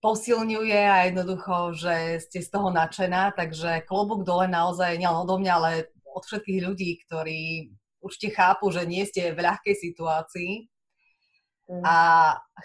posilňuje 0.00 0.80
a 0.80 1.08
jednoducho, 1.12 1.76
že 1.76 2.24
ste 2.24 2.40
z 2.40 2.48
toho 2.48 2.72
nadšená, 2.72 3.36
takže 3.36 3.84
klobúk 3.84 4.24
dole 4.24 4.48
naozaj 4.48 4.96
nielen 4.96 5.24
odo 5.24 5.36
mňa, 5.36 5.52
ale 5.52 5.70
od 6.08 6.24
všetkých 6.24 6.60
ľudí, 6.64 6.90
ktorí 7.06 7.70
určite 8.00 8.34
chápu, 8.34 8.72
že 8.72 8.88
nie 8.88 9.04
ste 9.04 9.36
v 9.36 9.44
ľahkej 9.44 9.76
situácii. 9.76 10.66
Mm. 11.70 11.84
A 11.86 11.96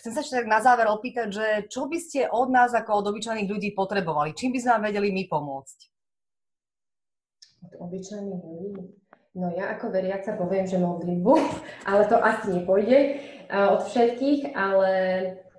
chcem 0.02 0.12
sa 0.16 0.24
ešte 0.26 0.42
tak 0.42 0.50
na 0.50 0.64
záver 0.64 0.90
opýtať, 0.90 1.28
že 1.30 1.48
čo 1.70 1.86
by 1.86 1.98
ste 2.02 2.26
od 2.26 2.50
nás 2.50 2.74
ako 2.74 3.06
od 3.06 3.14
obyčajných 3.14 3.52
ľudí 3.52 3.78
potrebovali? 3.78 4.34
Čím 4.34 4.56
by 4.56 4.60
sme 4.64 4.72
vám 4.80 4.86
vedeli 4.90 5.14
my 5.14 5.24
pomôcť? 5.30 5.78
Od 7.70 7.74
obyčajných 7.86 8.42
ľudí? 8.42 8.82
No 9.36 9.52
ja 9.52 9.76
ako 9.76 9.92
veriaca 9.92 10.40
poviem, 10.40 10.64
že 10.64 10.80
modlitbu, 10.80 11.34
ale 11.92 12.08
to 12.08 12.18
asi 12.18 12.56
nepôjde 12.56 13.00
od 13.52 13.82
všetkých, 13.84 14.56
ale 14.56 14.92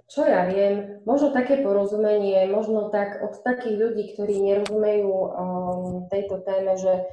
čo 0.07 0.23
ja 0.23 0.47
viem, 0.47 1.03
možno 1.03 1.35
také 1.35 1.61
porozumenie, 1.61 2.47
možno 2.47 2.95
tak 2.95 3.21
od 3.23 3.43
takých 3.43 3.75
ľudí, 3.75 4.05
ktorí 4.15 4.39
nerozumejú 4.39 5.11
um, 5.11 6.07
tejto 6.11 6.43
téme, 6.47 6.79
že 6.79 7.07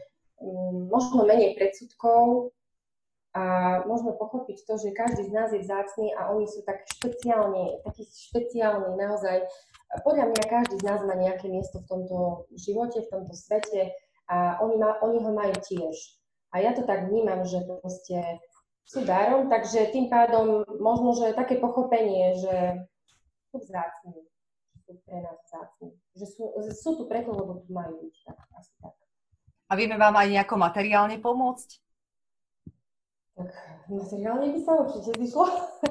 Mm, 0.44 0.92
možno 0.92 1.24
menej 1.24 1.56
predsudkov 1.56 2.52
a 3.32 3.44
možno 3.88 4.12
pochopiť 4.20 4.68
to, 4.68 4.76
že 4.76 4.92
každý 4.92 5.32
z 5.32 5.32
nás 5.32 5.50
je 5.56 5.64
vzácný 5.64 6.12
a 6.20 6.36
oni 6.36 6.46
sú 6.52 6.62
tak 6.68 6.84
špeciálne, 6.86 7.80
taký 7.88 8.04
špeciálny 8.06 9.00
naozaj. 9.00 9.48
Podľa 10.04 10.36
mňa 10.36 10.44
každý 10.52 10.76
z 10.84 10.86
nás 10.86 11.00
má 11.08 11.16
nejaké 11.16 11.48
miesto 11.48 11.80
v 11.80 11.90
tomto 11.90 12.18
živote, 12.60 13.08
v 13.08 13.10
tomto 13.10 13.34
svete 13.34 13.96
a 14.28 14.60
oni, 14.60 14.76
ma, 14.76 15.00
oni 15.00 15.18
ho 15.24 15.32
majú 15.32 15.56
tiež. 15.64 15.96
A 16.54 16.62
ja 16.62 16.76
to 16.76 16.84
tak 16.86 17.10
vnímam, 17.10 17.42
že 17.48 17.64
proste 17.66 18.44
sú 18.84 19.08
darom, 19.08 19.48
takže 19.48 19.92
tým 19.96 20.12
pádom 20.12 20.68
možno, 20.80 21.16
že 21.16 21.36
také 21.36 21.58
pochopenie, 21.58 22.36
že 22.38 22.56
sú 23.50 23.64
vzácni, 23.64 24.28
sú 24.86 25.00
pre 25.08 25.24
nás 25.24 25.40
vzácni, 25.48 25.96
že 26.14 26.26
sú, 26.28 26.44
sú 26.76 26.90
tu 27.00 27.04
preto, 27.08 27.32
lebo 27.32 27.64
tu 27.64 27.72
majú 27.72 28.04
byť, 28.04 28.16
tak 28.28 28.38
asi 28.60 28.74
tak. 28.84 28.94
A 29.72 29.74
vieme 29.74 29.98
vám 29.98 30.14
aj 30.14 30.28
nejako 30.30 30.56
materiálne 30.60 31.18
pomôcť? 31.18 31.70
Tak 33.34 33.50
materiálne 33.90 34.54
by 34.54 34.60
sa 34.62 34.72
určite 34.78 35.10
zišlo. 35.18 35.46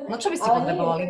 No 0.07 0.17
čo 0.21 0.31
by 0.31 0.37
ste 0.39 0.51
potrebovali? 0.51 1.05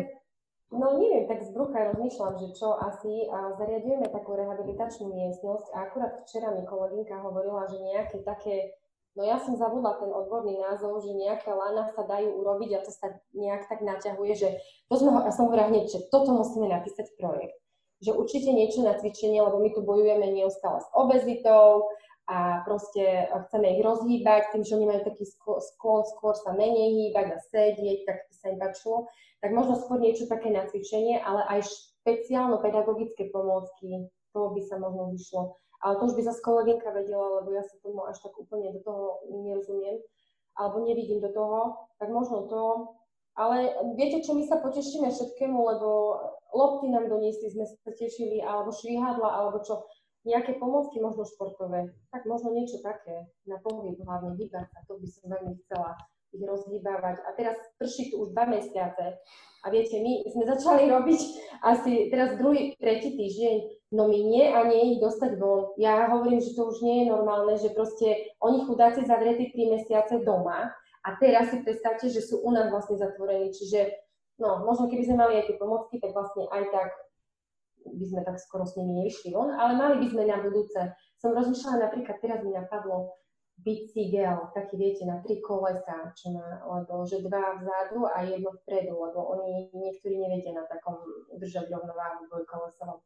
No 0.73 0.97
neviem, 0.97 1.29
tak 1.29 1.45
z 1.45 1.53
brucha 1.53 1.93
rozmýšľam, 1.93 2.33
že 2.41 2.49
čo 2.57 2.73
asi. 2.81 3.29
A 3.29 3.53
zariadujeme 3.61 4.09
takú 4.09 4.33
rehabilitačnú 4.33 5.13
miestnosť 5.13 5.69
a 5.69 5.85
akurát 5.85 6.25
včera 6.25 6.49
mi 6.49 6.65
kolegynka 6.65 7.21
hovorila, 7.21 7.69
že 7.69 7.77
nejaké 7.77 8.25
také, 8.25 8.73
no 9.13 9.21
ja 9.25 9.37
som 9.41 9.57
zabudla 9.57 9.97
ten 10.01 10.09
odborný 10.09 10.61
názov, 10.61 11.01
že 11.05 11.13
nejaké 11.13 11.53
lana 11.53 11.89
sa 11.93 12.03
dajú 12.05 12.33
urobiť 12.41 12.69
a 12.77 12.83
to 12.83 12.91
sa 12.93 13.13
nejak 13.33 13.69
tak 13.69 13.85
naťahuje, 13.85 14.33
že 14.33 14.49
to 14.89 14.93
sme, 14.97 15.13
ja 15.23 15.31
som 15.33 15.49
hovorila 15.49 15.69
hneď, 15.69 15.85
že 15.89 15.99
toto 16.09 16.33
musíme 16.33 16.69
napísať 16.69 17.13
projekt. 17.17 17.57
Že 18.03 18.19
určite 18.19 18.49
niečo 18.51 18.83
na 18.83 18.99
cvičenie, 18.99 19.39
lebo 19.39 19.63
my 19.63 19.69
tu 19.71 19.79
bojujeme 19.85 20.27
neustále 20.33 20.83
s 20.83 20.87
obezitou, 20.91 21.87
a 22.23 22.63
proste 22.63 23.27
chceme 23.47 23.75
ich 23.75 23.83
rozhýbať, 23.83 24.55
tým, 24.55 24.63
že 24.63 24.75
oni 24.79 24.87
majú 24.87 25.01
taký 25.03 25.27
sklon 25.27 26.07
skôr 26.07 26.31
sa 26.39 26.55
menej 26.55 27.11
hýbať 27.11 27.35
a 27.35 27.37
sedieť, 27.51 27.99
tak 28.07 28.17
to 28.31 28.33
sa 28.39 28.45
im 28.47 28.59
páčilo, 28.63 29.11
tak 29.43 29.51
možno 29.51 29.75
skôr 29.75 29.99
niečo 29.99 30.31
také 30.31 30.47
na 30.47 30.63
cvičenie, 30.63 31.19
ale 31.19 31.43
aj 31.51 31.67
špeciálno-pedagogické 31.67 33.27
pomôcky, 33.27 34.07
to 34.31 34.39
by 34.55 34.61
sa 34.63 34.79
možno 34.79 35.11
vyšlo. 35.11 35.59
Ale 35.83 35.99
to 35.99 36.07
už 36.07 36.15
by 36.15 36.23
zase 36.23 36.39
kolegynka 36.39 36.95
vedela, 36.95 37.43
lebo 37.43 37.51
ja 37.51 37.63
sa 37.63 37.75
tomu 37.83 38.07
až 38.07 38.15
tak 38.23 38.31
úplne 38.39 38.71
do 38.71 38.79
toho 38.87 39.19
nerozumiem, 39.27 39.99
alebo 40.55 40.87
nevidím 40.87 41.19
do 41.19 41.27
toho, 41.35 41.91
tak 41.99 42.07
možno 42.07 42.47
to. 42.47 42.63
Ale 43.35 43.73
viete 43.99 44.23
čo, 44.23 44.37
my 44.37 44.47
sa 44.47 44.63
potešíme 44.63 45.11
všetkému, 45.11 45.57
lebo 45.59 46.15
lopty 46.53 46.87
nám 46.87 47.09
doniesli, 47.11 47.51
sme 47.51 47.65
sa 47.67 47.91
tešili, 47.91 48.39
alebo 48.39 48.71
švihadla, 48.71 49.27
alebo 49.27 49.59
čo. 49.59 49.83
Nejaké 50.23 50.55
pomocky, 50.55 51.03
možno 51.03 51.27
športové, 51.27 51.91
tak 52.07 52.23
možno 52.23 52.55
niečo 52.55 52.79
také. 52.79 53.27
Na 53.43 53.59
pohyb, 53.59 53.99
hlavne 53.99 54.39
hýbať 54.39 54.71
sa, 54.71 54.79
to 54.87 54.95
by 54.95 55.07
som 55.11 55.35
veľmi 55.35 55.59
chcela 55.67 55.99
ich 56.33 56.41
rozhýbávať. 56.41 57.27
A 57.27 57.29
teraz 57.35 57.59
prší 57.75 58.09
tu 58.09 58.23
už 58.23 58.31
dva 58.31 58.49
mesiace. 58.49 59.19
A 59.63 59.65
viete, 59.67 59.99
my 59.99 60.23
sme 60.31 60.43
začali 60.47 60.87
robiť 60.87 61.21
asi 61.59 62.07
teraz 62.07 62.35
druhý, 62.39 62.71
tretí 62.79 63.19
týždeň, 63.19 63.55
no 63.93 64.09
my 64.09 64.17
nie 64.17 64.49
a 64.49 64.65
nie 64.65 64.97
ich 64.97 64.99
dostať 64.99 65.37
von. 65.37 65.77
Ja 65.77 66.09
hovorím, 66.09 66.41
že 66.41 66.57
to 66.57 66.73
už 66.73 66.81
nie 66.81 67.05
je 67.05 67.13
normálne, 67.13 67.53
že 67.61 67.71
proste 67.77 68.33
oni 68.41 68.65
chudáci 68.65 69.05
zavretí 69.05 69.53
tri 69.53 69.69
mesiace 69.69 70.25
doma 70.25 70.73
A 71.05 71.19
teraz 71.21 71.53
si 71.53 71.61
predstavte, 71.61 72.09
že 72.09 72.25
sú 72.25 72.41
u 72.41 72.49
nás 72.49 72.73
vlastne 72.73 72.97
zatvorení, 72.97 73.53
čiže 73.53 73.93
no, 74.41 74.65
možno 74.65 74.89
keby 74.89 75.03
sme 75.05 75.21
mali 75.21 75.33
aj 75.37 75.45
tie 75.51 75.57
pomocky, 75.61 76.01
tak 76.01 76.15
vlastne 76.17 76.49
aj 76.49 76.63
tak 76.73 76.89
by 77.83 78.05
sme 78.07 78.21
tak 78.23 78.39
skoro 78.39 78.63
s 78.63 78.79
nimi 78.79 79.03
nevyšli 79.03 79.35
von, 79.35 79.51
ale 79.51 79.75
mali 79.75 79.99
by 79.99 80.07
sme 80.09 80.23
na 80.25 80.39
budúce. 80.39 80.79
Som 81.19 81.35
rozmýšľala 81.35 81.91
napríklad, 81.91 82.17
teraz 82.23 82.39
mi 82.41 82.55
napadlo 82.55 83.19
bicykel, 83.59 84.49
taký 84.55 84.79
viete, 84.79 85.03
na 85.05 85.21
tri 85.21 85.43
kolesa, 85.43 86.15
čo 86.17 86.33
má, 86.33 86.63
lebo 86.63 87.05
že 87.05 87.21
dva 87.21 87.59
vzadu 87.59 88.07
a 88.09 88.25
jedno 88.25 88.55
vpredu, 88.63 88.95
lebo 88.97 89.19
oni 89.37 89.69
niektorí 89.75 90.17
nevedia 90.17 90.57
na 90.57 90.65
takom 90.65 90.97
držať 91.37 91.69
rovnováhu 91.69 92.25
dvojkolesovom. 92.31 92.97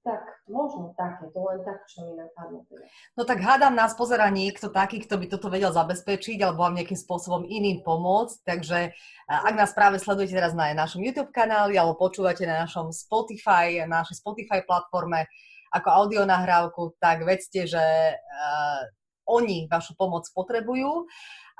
Tak, 0.00 0.48
možno 0.48 0.96
také, 0.96 1.28
to 1.28 1.40
len 1.44 1.60
tak, 1.60 1.84
čo 1.84 2.08
mi 2.08 2.16
napadlo. 2.16 2.64
Teda. 2.72 2.88
No 3.20 3.22
tak 3.28 3.44
hádam 3.44 3.76
nás 3.76 3.92
pozera 3.92 4.32
niekto 4.32 4.72
taký, 4.72 5.04
kto 5.04 5.20
by 5.20 5.28
toto 5.28 5.52
vedel 5.52 5.76
zabezpečiť 5.76 6.40
alebo 6.40 6.64
vám 6.64 6.80
nejakým 6.80 6.96
spôsobom 6.96 7.44
iným 7.44 7.84
pomôcť. 7.84 8.36
Takže 8.48 8.96
ak 9.28 9.54
nás 9.60 9.76
práve 9.76 10.00
sledujete 10.00 10.32
teraz 10.32 10.56
na 10.56 10.72
našom 10.72 11.04
YouTube 11.04 11.28
kanáli 11.36 11.76
alebo 11.76 12.00
počúvate 12.00 12.48
na 12.48 12.64
našom 12.64 12.88
Spotify, 12.96 13.84
na 13.84 14.00
našej 14.00 14.24
Spotify 14.24 14.64
platforme 14.64 15.28
ako 15.68 15.88
audio 15.92 16.24
nahrávku, 16.24 16.96
tak 16.96 17.20
vedzte, 17.28 17.68
že 17.68 17.84
uh, 18.16 18.82
oni 19.28 19.70
vašu 19.70 19.94
pomoc 19.94 20.26
potrebujú 20.34 21.06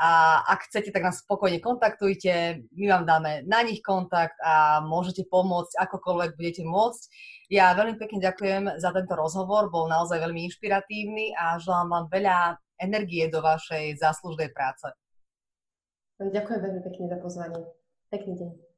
a 0.01 0.41
ak 0.49 0.73
chcete, 0.73 0.97
tak 0.97 1.05
nás 1.05 1.21
spokojne 1.21 1.61
kontaktujte, 1.61 2.65
my 2.73 2.87
vám 2.89 3.05
dáme 3.05 3.45
na 3.45 3.61
nich 3.61 3.85
kontakt 3.85 4.33
a 4.41 4.81
môžete 4.81 5.29
pomôcť 5.29 5.77
akokoľvek 5.77 6.41
budete 6.41 6.65
môcť. 6.65 7.03
Ja 7.53 7.77
veľmi 7.77 8.01
pekne 8.01 8.25
ďakujem 8.25 8.81
za 8.81 8.97
tento 8.97 9.13
rozhovor, 9.13 9.69
bol 9.69 9.93
naozaj 9.93 10.25
veľmi 10.25 10.49
inšpiratívny 10.49 11.37
a 11.37 11.61
želám 11.61 11.89
vám 11.93 12.07
veľa 12.09 12.39
energie 12.81 13.29
do 13.29 13.45
vašej 13.45 14.01
záslužnej 14.01 14.49
práce. 14.57 14.89
Ďakujem 16.17 16.61
veľmi 16.65 16.81
pekne 16.81 17.05
za 17.13 17.19
pozvanie. 17.21 17.61
Pekný 18.09 18.41
deň. 18.41 18.70